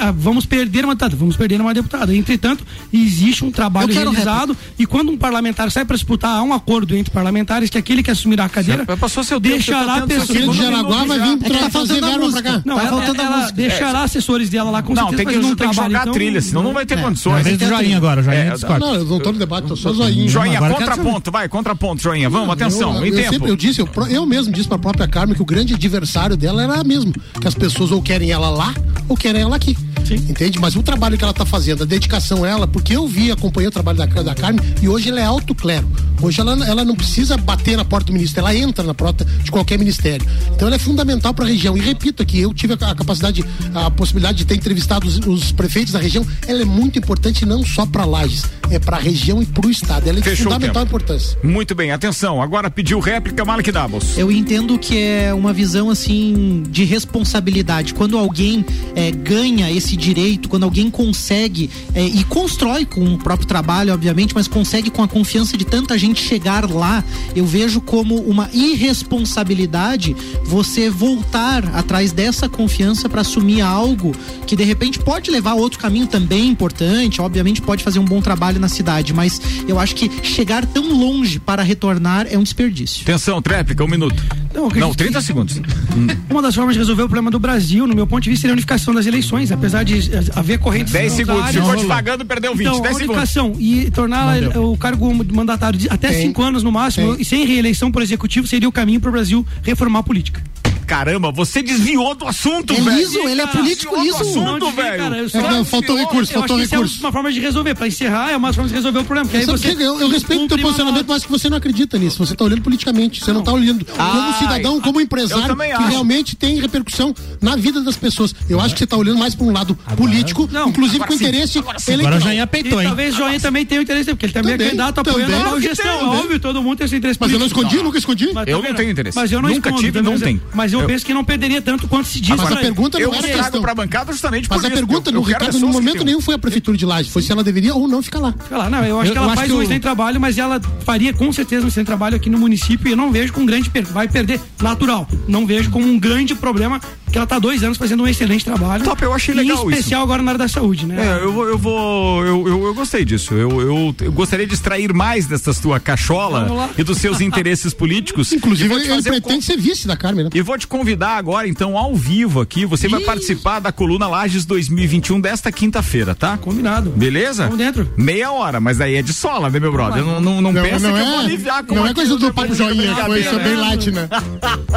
[0.00, 2.14] Ah, vamos perder uma deputada, vamos perder uma deputada.
[2.14, 6.96] Entretanto, existe um trabalho realizado e quando um parlamentar sai para disputar, há um acordo
[6.96, 10.30] entre parlamentares que aquele que assumirá a cadeira Já passou seu tempo, deixará tá pessoas.
[10.30, 12.62] Aquele de Jaraguá vai vir É que tá fazer a verba pra cá.
[12.64, 13.52] Não, Tá ela, faltando a ela música.
[13.52, 16.12] deixará assessores dela lá com não, certeza tem que, um tem que jogar a então,
[16.12, 17.02] trilha, senão não vai ter é.
[17.02, 17.44] condições.
[17.44, 18.86] Vez do joinha agora, o joinha É, discorda.
[18.86, 19.92] Não, eu não tô no debate, tô só.
[19.92, 22.30] Joinha, quero contraponto, vai, contraponto, joinha.
[22.30, 23.46] Vamos, atenção, eu, em tempo.
[23.46, 27.12] eu disse, eu, mesmo disse pra própria Carmen que o grande adversário dela era mesmo.
[27.40, 28.74] Que as pessoas ou querem ela lá
[29.08, 29.87] ou querem ela aqui.
[30.14, 30.58] Entende?
[30.58, 33.68] Mas o trabalho que ela tá fazendo, a dedicação a ela, porque eu vi, acompanhei
[33.68, 35.88] o trabalho da, da Carmen e hoje ela é alto clero.
[36.20, 39.50] Hoje ela, ela não precisa bater na porta do ministério, ela entra na porta de
[39.50, 40.26] qualquer ministério.
[40.54, 41.76] Então ela é fundamental para a região.
[41.76, 43.44] E repito aqui, eu tive a, a capacidade,
[43.74, 46.26] a possibilidade de ter entrevistado os, os prefeitos da região.
[46.46, 49.70] Ela é muito importante não só para Lages, é para a região e para o
[49.70, 50.08] estado.
[50.08, 51.38] Ela é de Fechou o fundamental importância.
[51.42, 52.42] Muito bem, atenção.
[52.42, 54.18] Agora pediu réplica, Malek Davos.
[54.18, 57.94] Eu entendo que é uma visão assim de responsabilidade.
[57.94, 58.64] Quando alguém
[58.96, 64.34] é, ganha esse direito, quando alguém consegue é, e constrói com o próprio trabalho, obviamente,
[64.34, 70.16] mas consegue com a confiança de tanta gente chegar lá, eu vejo como uma irresponsabilidade
[70.44, 74.14] você voltar atrás dessa confiança para assumir algo
[74.46, 78.20] que de repente pode levar a outro caminho também importante, obviamente pode fazer um bom
[78.20, 83.02] trabalho na cidade, mas eu acho que chegar tão longe para retornar é um desperdício.
[83.02, 84.22] Atenção, tréplica, um minuto.
[84.58, 85.60] Não, eu acredito Não, 30 segundos.
[86.28, 88.52] Uma das formas de resolver o problema do Brasil, no meu ponto de vista, seria
[88.52, 91.50] a unificação das eleições, apesar de eh, haver correntes 10 segundos.
[91.50, 92.66] Ficou devagando, perdeu 20.
[92.66, 93.16] Então, 10 a segundos.
[93.16, 96.22] unificação e tornar o cargo mandatário de até Tem.
[96.22, 97.22] cinco anos no máximo Tem.
[97.22, 100.42] e sem reeleição por executivo seria o caminho para o Brasil reformar a política.
[100.88, 102.96] Caramba, você desviou do assunto, É velho.
[102.96, 104.30] liso, ele é político Desviou do liso.
[104.40, 104.96] assunto, Não velho.
[105.02, 105.98] cara, eu É, não, faltou desviou.
[105.98, 107.00] recurso, eu faltou que isso é recurso.
[107.00, 107.74] uma forma de resolver.
[107.74, 109.28] Para encerrar, é uma forma de resolver o problema.
[109.28, 109.82] Que aí você quê?
[109.82, 112.24] eu, eu respeito o teu posicionamento, mas que você não acredita nisso.
[112.24, 113.22] Você está olhando politicamente.
[113.22, 115.88] Você não está olhando como Ah, cidadão, como eu empresário, também que acho.
[115.90, 118.34] realmente tem repercussão na vida das pessoas.
[118.48, 121.18] Eu acho que você está olhando mais para um lado político, Não, inclusive agora com
[121.18, 121.92] sim, interesse agora sim.
[121.92, 122.16] eleitoral.
[122.18, 122.86] Agora o joinha peitou, hein?
[122.88, 125.60] talvez o Joinha também tenha interesse, porque ele também, Também, é candidato apoiando a Tem,
[125.60, 126.08] gestão.
[126.08, 128.24] Óbvio, todo mundo tem esse interesse Mas eu não escondi, nunca escondi.
[128.26, 129.16] Eu também não tenho interesse.
[129.18, 130.40] Mas eu não Nunca tive, tá não tenho.
[130.54, 132.36] Mas eu eu, penso que não perderia tanto quanto se diz.
[132.36, 133.60] Mas a pergunta eu não era trago questão.
[133.62, 134.76] pra bancada justamente Mas por a isso.
[134.76, 137.12] pergunta Eu- do eu quero Ricardo, no momento, nenhum foi a prefeitura de Lages.
[137.12, 138.34] Foi se ela deveria ou não ficar lá.
[138.48, 140.20] Sei lá, não, eu acho Eu- que ela eu acho faz que um excelente trabalho,
[140.20, 143.32] mas ela faria com certeza um excelente trabalho aqui no município e eu não vejo
[143.32, 143.84] com grande per...
[143.86, 145.08] vai perder natural.
[145.26, 148.44] Não vejo como um grande problema que ela tá há dois anos fazendo um excelente
[148.44, 148.84] trabalho.
[148.84, 149.70] Top, eu achei Em legal isso.
[149.70, 150.96] especial agora na área da saúde, né?
[151.20, 153.32] É, eu vou, eu vou, eu, eu, eu gostei disso.
[153.32, 158.30] Eu, eu, eu gostaria de extrair mais dessas tua cachola e dos seus interesses políticos.
[158.32, 160.30] Inclusive, E ele, ele fazer um pretende ser vice da Carmen, né?
[160.34, 162.64] E vou te convidar agora, então, ao vivo aqui.
[162.64, 166.36] Você vai participar da coluna Lages 2021 desta quinta-feira, tá?
[166.38, 166.90] Combinado.
[166.90, 167.44] Beleza?
[167.44, 167.92] Vamos dentro.
[167.96, 170.04] Meia hora, mas daí é de sola, né, meu brother?
[170.04, 172.16] Não, não, não, Não, pensa não que eu vou é, aliviar com não é coisa
[172.16, 173.60] do depois papo joinha, brincadeira, coisa bem né?
[173.60, 174.08] light, né?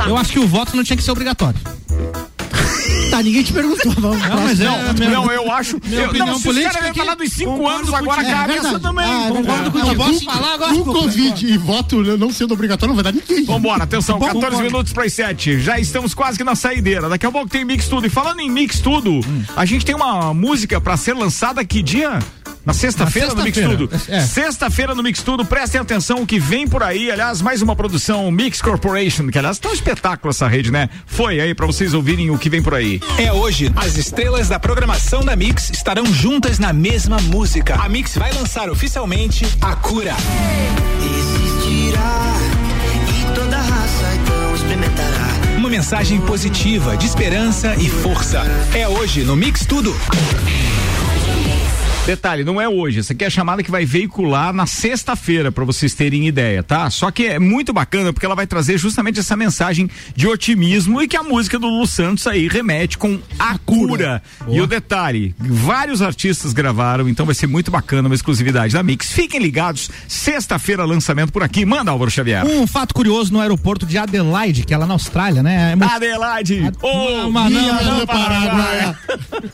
[0.07, 1.59] Eu acho que o voto não tinha que ser obrigatório.
[3.09, 3.91] Tá, ninguém te perguntou.
[3.97, 4.21] Vamos.
[4.21, 4.63] Não, mas é,
[5.09, 5.77] Não, eu acho.
[5.85, 8.23] minha eu, opinião não, se os política caras é que- falar dos cinco anos, agora
[8.23, 9.05] cabe É essa também.
[9.05, 9.91] Ah, é Concordo contigo.
[9.91, 10.73] Eu posso falar agora?
[10.73, 13.43] Com Covid e voto não sendo obrigatório, não vai dar ninguém.
[13.45, 14.63] Vambora, atenção, Bom, 14 concordo.
[14.71, 15.59] minutos para as 7.
[15.59, 17.09] Já estamos quase que na saideira.
[17.09, 18.07] Daqui a pouco tem Mix Tudo.
[18.07, 19.43] E falando em Mix Tudo, Hum.
[19.55, 22.19] a gente tem uma música para ser lançada que dia?
[22.65, 23.59] Na sexta-feira Na no Mix.
[23.59, 23.89] Tudo.
[24.07, 24.21] É.
[24.21, 27.09] Sexta-feira no Mix Tudo, prestem atenção o que vem por aí.
[27.09, 30.89] Aliás, mais uma produção Mix Corporation, que aliás tá um espetáculo essa rede, né?
[31.05, 33.01] Foi aí para vocês ouvirem o que vem por aí.
[33.17, 33.71] É hoje.
[33.75, 37.75] As estrelas da programação da Mix estarão juntas na mesma música.
[37.75, 40.15] A Mix vai lançar oficialmente A Cura.
[41.03, 42.33] Existirá
[43.09, 45.27] e toda raça então experimentará.
[45.57, 48.43] Uma mensagem positiva, de esperança e força.
[48.73, 49.95] É hoje no Mix Tudo.
[52.05, 52.99] Detalhe, não é hoje.
[52.99, 56.89] Essa aqui é a chamada que vai veicular na sexta-feira, para vocês terem ideia, tá?
[56.89, 61.07] Só que é muito bacana porque ela vai trazer justamente essa mensagem de otimismo e
[61.07, 64.21] que a música do Lu Santos aí remete com a cura.
[64.49, 69.11] E o detalhe, vários artistas gravaram, então vai ser muito bacana, uma exclusividade da Mix.
[69.11, 71.65] Fiquem ligados, sexta-feira lançamento por aqui.
[71.65, 72.43] Manda, Álvaro Xavier.
[72.45, 75.73] Um fato curioso no aeroporto de Adelaide, que é lá na Austrália, né?
[75.73, 76.61] É muito- Adelaide!
[76.81, 78.95] Não, mas não, minha não, do Paraguai.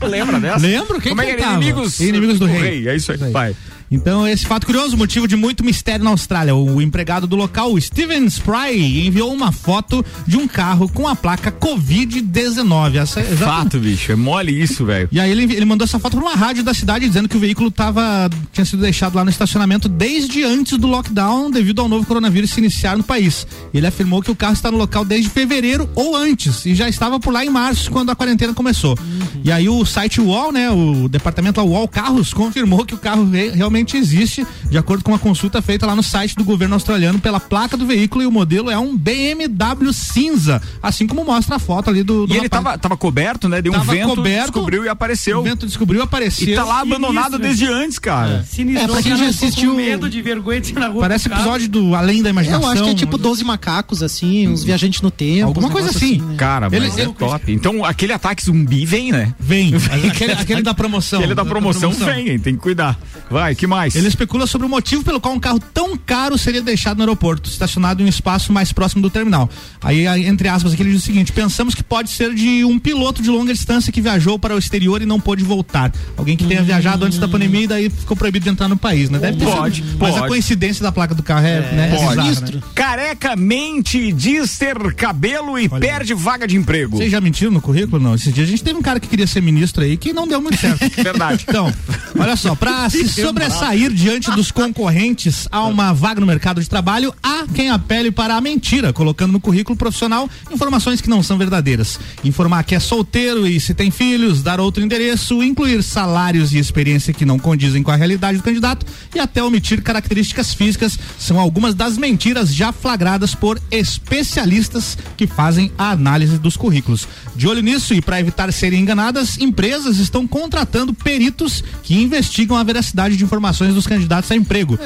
[0.08, 0.66] Lembra dessa?
[0.66, 0.98] Lembro?
[0.98, 1.52] Quem Como é que era?
[1.52, 2.88] Inimigos, Inimigos do Rei.
[2.88, 3.54] É isso aí, vai.
[3.90, 6.54] Então, esse fato curioso, motivo de muito mistério na Austrália.
[6.54, 11.50] O empregado do local, Steven Spry, enviou uma foto de um carro com a placa
[11.50, 12.96] Covid-19.
[12.96, 13.38] Essa- exatamente.
[13.38, 14.12] Fato, bicho.
[14.12, 15.08] É mole isso, velho.
[15.10, 17.40] E aí ele, ele mandou essa foto para uma rádio da cidade dizendo que o
[17.40, 22.04] veículo tava, tinha sido deixado lá no estacionamento desde antes do lockdown devido ao novo
[22.06, 23.46] coronavírus se iniciar no país.
[23.72, 27.18] Ele afirmou que o carro está no local desde fevereiro ou antes e já estava
[27.18, 28.96] por lá em março quando a quarentena começou.
[29.44, 33.50] E aí o site UOL, né, o departamento UOL Carros confirmou que o carro re-
[33.78, 37.38] realmente existe, de acordo com uma consulta feita lá no site do governo australiano pela
[37.40, 41.88] placa do veículo e o modelo é um BMW cinza, assim como mostra a foto
[41.90, 43.62] ali do, do E ele tava, tava coberto, né?
[43.62, 45.38] Deu um Tava vento, coberto, descobriu e apareceu.
[45.38, 46.48] O vento descobriu, apareceu.
[46.48, 47.38] E tá lá abandonado Sinistro.
[47.38, 48.44] desde antes, cara.
[48.48, 48.84] Sinistro.
[48.84, 51.00] É, pra quem já assistiu- medo de vergonha de na rua.
[51.02, 52.62] Parece episódio do Além da Imaginação.
[52.68, 55.46] Eu acho que é tipo 12 macacos, assim, uns viajantes no tempo.
[55.46, 56.20] Alguma coisa negócios assim.
[56.20, 56.34] né?
[56.36, 57.52] Cara, Ele- mas é ele- top.
[57.52, 59.32] Então, aquele ataque zumbi vem, né?
[59.38, 59.72] Vem.
[60.10, 61.20] aquele, aquele da promoção.
[61.20, 62.38] Aquele da promoção vem, hein?
[62.38, 62.98] Tem que cuidar.
[63.30, 63.94] Vai, que mais?
[63.94, 67.48] Ele especula sobre o motivo pelo qual um carro tão caro seria deixado no aeroporto,
[67.48, 69.48] estacionado em um espaço mais próximo do terminal.
[69.82, 73.22] Aí, entre aspas, aqui ele diz o seguinte: pensamos que pode ser de um piloto
[73.22, 75.92] de longa distância que viajou para o exterior e não pôde voltar.
[76.16, 79.10] Alguém que tenha viajado antes da pandemia e daí ficou proibido de entrar no país,
[79.10, 79.18] né?
[79.18, 79.98] Deve ter Pode, sido.
[79.98, 80.28] Mas a pode.
[80.28, 82.28] coincidência da placa do carro é, né, é Pode.
[82.28, 82.62] bizarra, né?
[82.74, 86.96] Careca mente, diz ter cabelo e perde vaga de emprego.
[86.96, 88.02] Vocês já mentiram no currículo?
[88.02, 88.14] Não.
[88.14, 90.40] Esses dias a gente teve um cara que queria ser ministro aí que não deu
[90.40, 90.78] muito certo.
[91.02, 91.44] Verdade.
[91.48, 91.72] Então,
[92.18, 93.57] olha só, para se sobressair
[93.92, 98.40] diante dos concorrentes a uma vaga no mercado de trabalho, há quem apele para a
[98.40, 101.98] mentira, colocando no currículo profissional informações que não são verdadeiras.
[102.24, 107.12] Informar que é solteiro e se tem filhos, dar outro endereço, incluir salários e experiência
[107.12, 111.74] que não condizem com a realidade do candidato e até omitir características físicas são algumas
[111.74, 117.08] das mentiras já flagradas por especialistas que fazem a análise dos currículos.
[117.34, 122.62] De olho nisso e para evitar serem enganadas, empresas estão contratando peritos que investigam a
[122.62, 124.78] veracidade de informações dos candidatos a emprego.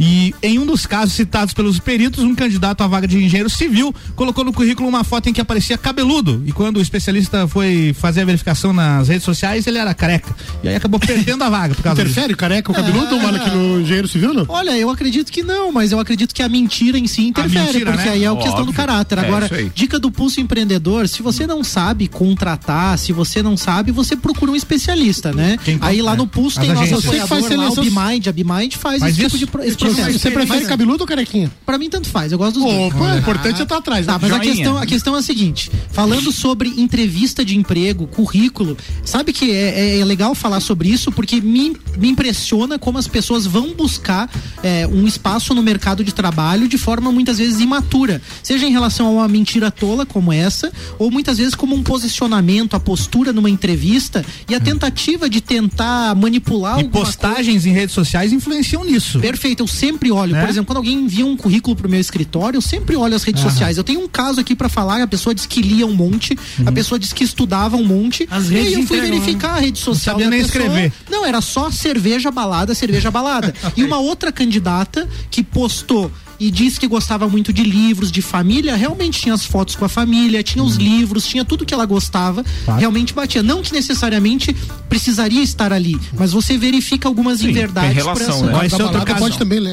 [0.00, 3.94] E em um dos casos citados pelos peritos, um candidato à vaga de engenheiro civil
[4.16, 6.42] colocou no currículo uma foto em que aparecia cabeludo.
[6.46, 10.34] E quando o especialista foi fazer a verificação nas redes sociais, ele era careca.
[10.64, 12.12] E aí acabou perdendo a vaga por causa disso.
[12.12, 14.46] Interfere careca o cabeludo, mano, aqui no engenheiro civil, não?
[14.48, 17.92] Olha, eu acredito que não, mas eu acredito que a mentira em si interfere, mentira,
[17.92, 18.14] porque né?
[18.14, 19.18] aí é a questão do caráter.
[19.18, 23.92] É Agora, dica do pulso empreendedor, se você não sabe contratar, se você não sabe,
[23.92, 25.58] você procura um especialista, né?
[25.62, 26.16] Quem aí lá é.
[26.16, 27.04] no pulso As tem nosso agências.
[27.04, 29.38] apoiador Você que faz lá, o Bimind, a Bimind faz, Faz esse isso?
[29.38, 31.50] tipo de esse Você prefere cabeludo ou carequinha?
[31.66, 32.32] Pra mim, tanto faz.
[32.32, 32.94] Eu gosto dos dois.
[32.94, 34.06] Opa, o importante é estar atrás.
[34.06, 34.18] Tá, né?
[34.22, 39.32] mas a questão, a questão é a seguinte: falando sobre entrevista de emprego, currículo, sabe
[39.32, 43.46] que é, é- é legal falar sobre isso porque me, me impressiona como as pessoas
[43.46, 44.30] vão buscar
[44.62, 49.06] é, um espaço no mercado de trabalho de forma muitas vezes imatura, seja em relação
[49.06, 53.50] a uma mentira tola como essa, ou muitas vezes como um posicionamento, a postura numa
[53.50, 59.18] entrevista e a tentativa de tentar manipular E postagens em redes sociais influenciam nisso.
[59.20, 60.32] Perfeito, eu sempre olho.
[60.32, 60.40] Né?
[60.40, 63.42] Por exemplo, quando alguém envia um currículo pro meu escritório, eu sempre olho as redes
[63.42, 63.50] Aham.
[63.50, 63.76] sociais.
[63.78, 66.72] Eu tenho um caso aqui pra falar, a pessoa disse que lia um monte, a
[66.72, 68.26] pessoa disse que estudava um monte.
[68.30, 70.64] As e aí eu fui entregam, verificar a rede social sabia da nem pessoa.
[70.64, 70.92] escrever.
[71.10, 73.54] Não, era só cerveja balada, cerveja balada.
[73.76, 76.10] e uma outra candidata que postou
[76.40, 79.88] e disse que gostava muito de livros, de família, realmente tinha as fotos com a
[79.90, 82.42] família, tinha os livros, tinha tudo que ela gostava,
[82.78, 83.42] realmente batia.
[83.42, 84.56] Não que necessariamente
[84.88, 89.20] precisaria estar ali, mas você verifica algumas inverdades por essa- Ó, esse, outro caso,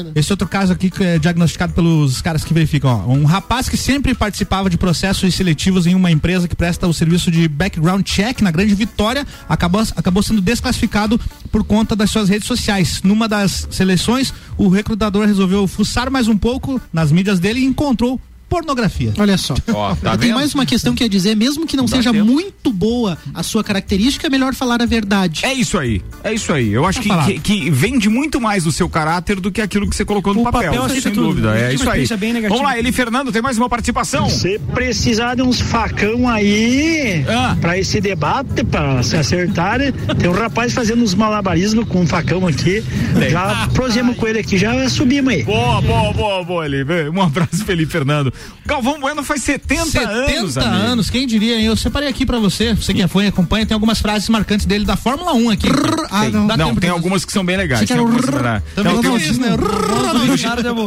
[0.04, 0.12] né?
[0.14, 3.04] esse outro caso aqui que é diagnosticado pelos caras que verificam.
[3.08, 6.92] Ó, um rapaz que sempre participava de processos seletivos em uma empresa que presta o
[6.92, 11.18] serviço de background check na Grande Vitória acabou, acabou sendo desclassificado
[11.50, 13.00] por conta das suas redes sociais.
[13.02, 16.57] Numa das seleções, o recrutador resolveu fuçar mais um pouco
[16.92, 19.12] nas mídias dele e encontrou pornografia.
[19.18, 19.54] Olha só.
[19.72, 20.34] Ó, tá Eu tenho vendo?
[20.40, 22.24] mais uma questão que é dizer, mesmo que não Dá seja tempo.
[22.24, 25.44] muito boa a sua característica, é melhor falar a verdade.
[25.44, 26.72] É isso aí, é isso aí.
[26.72, 29.94] Eu acho que, que, que vende muito mais do seu caráter do que aquilo que
[29.96, 31.26] você colocou no O papel, papel sem tudo.
[31.28, 31.56] dúvida.
[31.58, 32.04] É isso aí.
[32.48, 34.28] Vamos lá, Eli Fernando, tem mais uma participação.
[34.28, 37.56] Se precisar de uns facão aí Ah.
[37.60, 39.78] pra esse debate, pra se acertar,
[40.18, 42.82] tem um rapaz fazendo uns malabarismos com um facão aqui.
[43.30, 45.42] Já prosemos com ele aqui, já subimos aí.
[45.42, 46.78] Boa, boa, boa, boa, Eli.
[47.14, 48.32] Um abraço, Felipe Fernando.
[48.66, 50.74] Galvão Bueno faz 70, 70 anos, amigo.
[50.74, 51.64] anos, quem diria, hein?
[51.66, 54.66] Eu separei aqui pra você, você que é fã e acompanha, tem algumas frases marcantes
[54.66, 55.68] dele da Fórmula 1 aqui.
[56.10, 56.46] Ah, não.
[56.46, 57.86] Não, tempo tem algumas que são bem legais.
[57.88, 58.32] Tem algumas não-
[58.74, 59.48] Também Não, tem isso, né?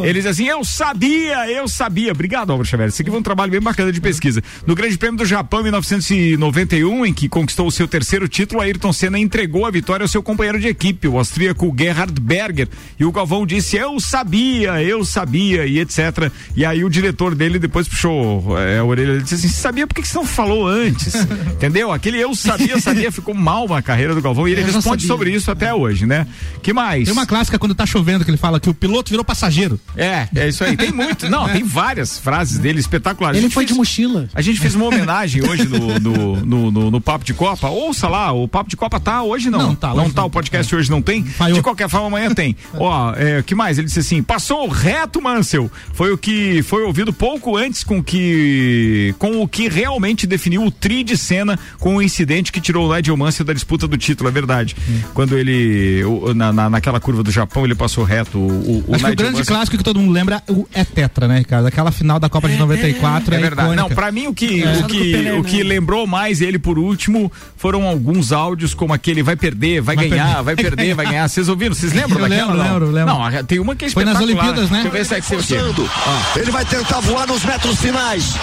[0.04, 2.12] Ele diz assim: Eu sabia, eu sabia.
[2.12, 2.90] Obrigado, Álvaro Xavier.
[2.90, 4.44] Isso aqui foi um trabalho bem bacana de pesquisa.
[4.66, 8.94] No Grande Prêmio do Japão, em 1991, em que conquistou o seu terceiro título, Ayrton
[8.94, 12.68] Senna entregou a vitória ao seu companheiro de equipe, o austríaco Gerhard Berger.
[13.00, 16.32] E o Galvão disse: Eu sabia, eu sabia, e etc.
[16.56, 19.96] E aí o diretor dele depois puxou é, a orelha e disse assim: Sabia por
[19.96, 21.16] que você não falou antes?
[21.56, 21.92] Entendeu?
[21.92, 24.48] Aquele eu sabia, sabia, ficou mal na carreira do Galvão.
[24.48, 26.28] E ele Eu responde sobre isso até hoje, né?
[26.62, 27.06] Que mais?
[27.06, 29.80] Tem uma clássica quando tá chovendo que ele fala que o piloto virou passageiro.
[29.98, 30.78] É, é isso aí.
[30.78, 31.28] Tem muito.
[31.30, 33.40] Não, tem várias frases dele espetaculares.
[33.40, 34.30] Ele foi fez- de mochila.
[34.36, 37.70] A gente fez uma homenagem hoje no, no, no, no- no Papo de Copa.
[37.70, 39.60] Ouça lá, o Papo de Copa tá hoje não.
[39.60, 40.28] Não, tá, Não tá, não.
[40.28, 41.24] o podcast hoje não tem.
[41.26, 41.56] Falhou.
[41.58, 42.56] De qualquer forma, amanhã tem.
[42.76, 43.78] Ó, é, que mais?
[43.80, 45.72] Ele disse assim: passou reto, Mansell.
[45.94, 50.72] Foi o que foi ouvido pouco antes com que com o que realmente definiu o
[50.72, 54.30] tri de cena com o incidente que tirou o Nigel Mansell da disputa do título,
[54.30, 54.76] é verdade.
[55.14, 56.04] Quando ele,
[56.36, 58.38] na, na- naquela curva do Japão, ele passou reto.
[58.38, 60.84] O, o, o Acho que o grande Mansell- clássico que todo mundo lembra o- é
[60.84, 61.66] Tetra, né, Ricardo?
[61.68, 63.68] Aquela final da Copa de 94 é, É verdade.
[63.68, 63.82] icônica.
[63.90, 64.78] Não, pra mim o que, É.
[64.80, 69.36] o que, o que lembrou mais ele por último foram alguns áudios como aquele vai
[69.36, 70.44] perder, vai, Vai ganhar, perder.
[70.44, 71.28] vai perder, vai ganhar.
[71.28, 71.74] Vocês ouviram?
[71.76, 72.54] Vocês lembram Eu daquela?
[72.54, 72.74] lembro, não?
[72.74, 73.14] lembro, lembro.
[73.38, 74.22] Não, tem uma que é Foi nas.
[74.22, 74.82] Olimpíadas, né?
[74.84, 75.28] Deixa eu ver se é que.
[75.28, 75.90] Forçando.
[76.36, 78.36] Ele vai tentar voar nos metros finais.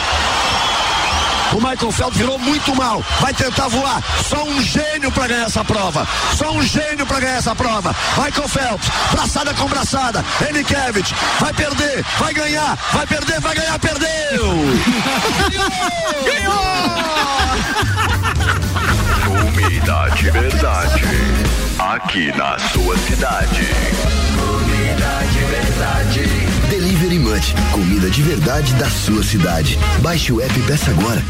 [1.52, 3.02] O Michael Phelps virou muito mal.
[3.20, 4.02] Vai tentar voar.
[4.28, 6.06] Só um gênio para ganhar essa prova.
[6.36, 7.94] Só um gênio para ganhar essa prova.
[8.16, 10.24] Michael Phelps, braçada com braçada.
[10.48, 14.52] Enikevich, vai perder, vai ganhar, vai perder, vai ganhar, perdeu.
[19.48, 21.04] Umidade verdade.
[21.78, 23.66] Aqui na sua cidade.
[24.36, 26.37] Umidade verdade.
[26.98, 29.78] Delivery Munch, comida de verdade da sua cidade.
[30.02, 31.22] Baixe o app e peça agora.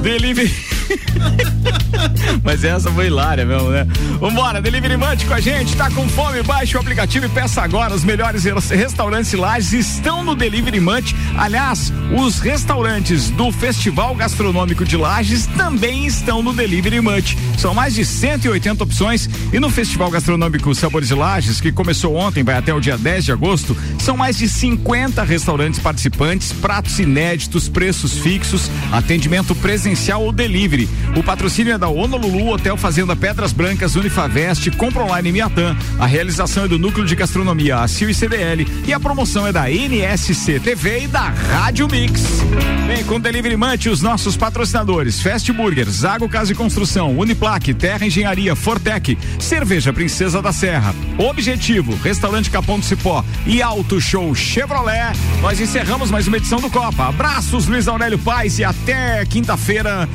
[0.00, 0.73] Delivery.
[2.42, 3.86] Mas essa foi hilária mesmo, né?
[4.20, 6.42] Vambora, Delivery Munch com a gente, tá com fome?
[6.42, 7.94] Baixe o aplicativo e peça agora.
[7.94, 11.14] Os melhores res- restaurantes Lages estão no Delivery Munch.
[11.36, 17.36] Aliás, os restaurantes do Festival Gastronômico de Lages também estão no Delivery Munch.
[17.58, 22.42] São mais de 180 opções e no Festival Gastronômico Sabores de Lages, que começou ontem,
[22.42, 27.68] vai até o dia 10 de agosto, são mais de 50 restaurantes participantes, pratos inéditos,
[27.68, 30.73] preços fixos, atendimento presencial ou delivery.
[31.16, 35.76] O patrocínio é da Honolulu, Hotel Fazenda Pedras Brancas, Unifavest, Compra Online Miatã.
[35.98, 39.70] A realização é do Núcleo de Gastronomia ACIL e CDL e a promoção é da
[39.70, 42.22] NSC TV e da Rádio Mix.
[42.86, 48.06] Vem com Delivery Munch os nossos patrocinadores: Fast Burger, Zago Casa e Construção, Uniplaque, Terra
[48.06, 55.16] Engenharia, Fortec, Cerveja Princesa da Serra, Objetivo, Restaurante Capão do Cipó e Auto Show Chevrolet.
[55.40, 57.08] Nós encerramos mais uma edição do Copa.
[57.08, 60.08] Abraços, Luiz Aurélio Paz, e até quinta-feira,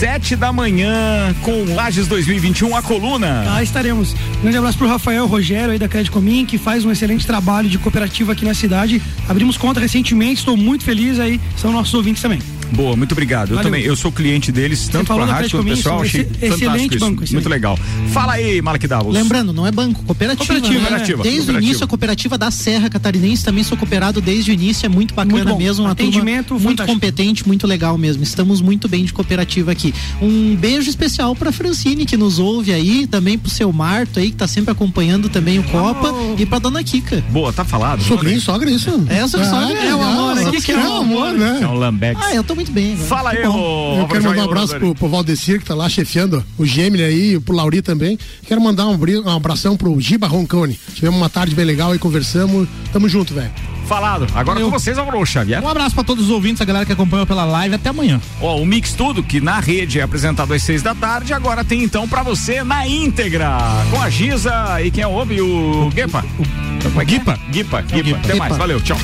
[0.00, 1.34] sete da manhã.
[1.42, 3.44] com Lages 2021, a coluna.
[3.46, 4.16] Ah, estaremos.
[4.40, 7.78] Grande abraço pro Rafael Rogério aí da Crédito Comim, que faz um excelente trabalho de
[7.78, 9.02] cooperativa aqui na cidade.
[9.28, 12.40] Abrimos conta recentemente, estou muito feliz aí, são nossos ouvintes também.
[12.72, 13.50] Boa, muito obrigado.
[13.50, 13.70] Eu Valeu.
[13.70, 17.04] também, eu sou cliente deles, tanto pra da rádio quanto pessoal, achei excelente isso.
[17.04, 17.24] banco.
[17.32, 17.78] Muito legal.
[18.12, 19.14] Fala aí, Malek Davos.
[19.14, 20.46] Lembrando, não é banco, cooperativa.
[20.46, 20.80] Cooperativa, né?
[20.88, 21.58] cooperativa, Desde cooperativa.
[21.58, 25.14] o início, a cooperativa da Serra Catarinense também sou cooperado desde o início, é muito
[25.14, 25.84] bacana Muito mesmo.
[25.84, 28.22] Uma Atendimento turma muito competente, muito legal mesmo.
[28.22, 29.94] Estamos muito bem de cooperativa aqui.
[30.20, 34.36] Um beijo especial pra Francine que nos ouve aí, também pro seu Marto aí, que
[34.36, 37.22] tá sempre acompanhando também o Copa, e pra dona Kika.
[37.30, 38.02] Boa, tá falado.
[38.02, 38.90] Sogrinho, sogra, isso.
[39.08, 41.60] É, sogra, sogra, é, é o amor, é, é o amor, né?
[41.62, 42.20] É um lambex.
[42.22, 42.92] Ah, eu tô muito bem.
[42.92, 43.08] agora.
[43.08, 44.00] Fala aí, ô.
[44.00, 47.34] Eu quero mandar um abraço pro, pro Valdecir, que tá lá chefiando o Gemini aí,
[47.34, 48.18] e pro Lauri também.
[48.46, 50.78] Quero mandar um, um abração pro Giba Roncone.
[50.94, 52.68] Tivemos uma tarde bem legal aí, conversamos.
[52.92, 53.50] Tamo junto, velho.
[53.90, 54.28] Falado.
[54.36, 55.60] Agora com vocês, Álvaro Xavier.
[55.60, 57.74] Um abraço pra todos os ouvintes, a galera que acompanhou pela live.
[57.74, 58.20] Até amanhã.
[58.40, 61.82] Ó, o Mix Tudo, que na rede é apresentado às seis da tarde, agora tem
[61.82, 63.50] então pra você na íntegra.
[63.90, 66.24] Com a Giza e quem ouve o Guepa.
[66.38, 67.04] O, Guipa.
[67.04, 67.78] Guipa, Guipa.
[67.80, 68.36] Até Guipa.
[68.36, 68.96] mais, valeu, tchau.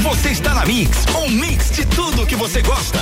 [0.00, 2.98] Você está na Mix, um mix de tudo que você gosta.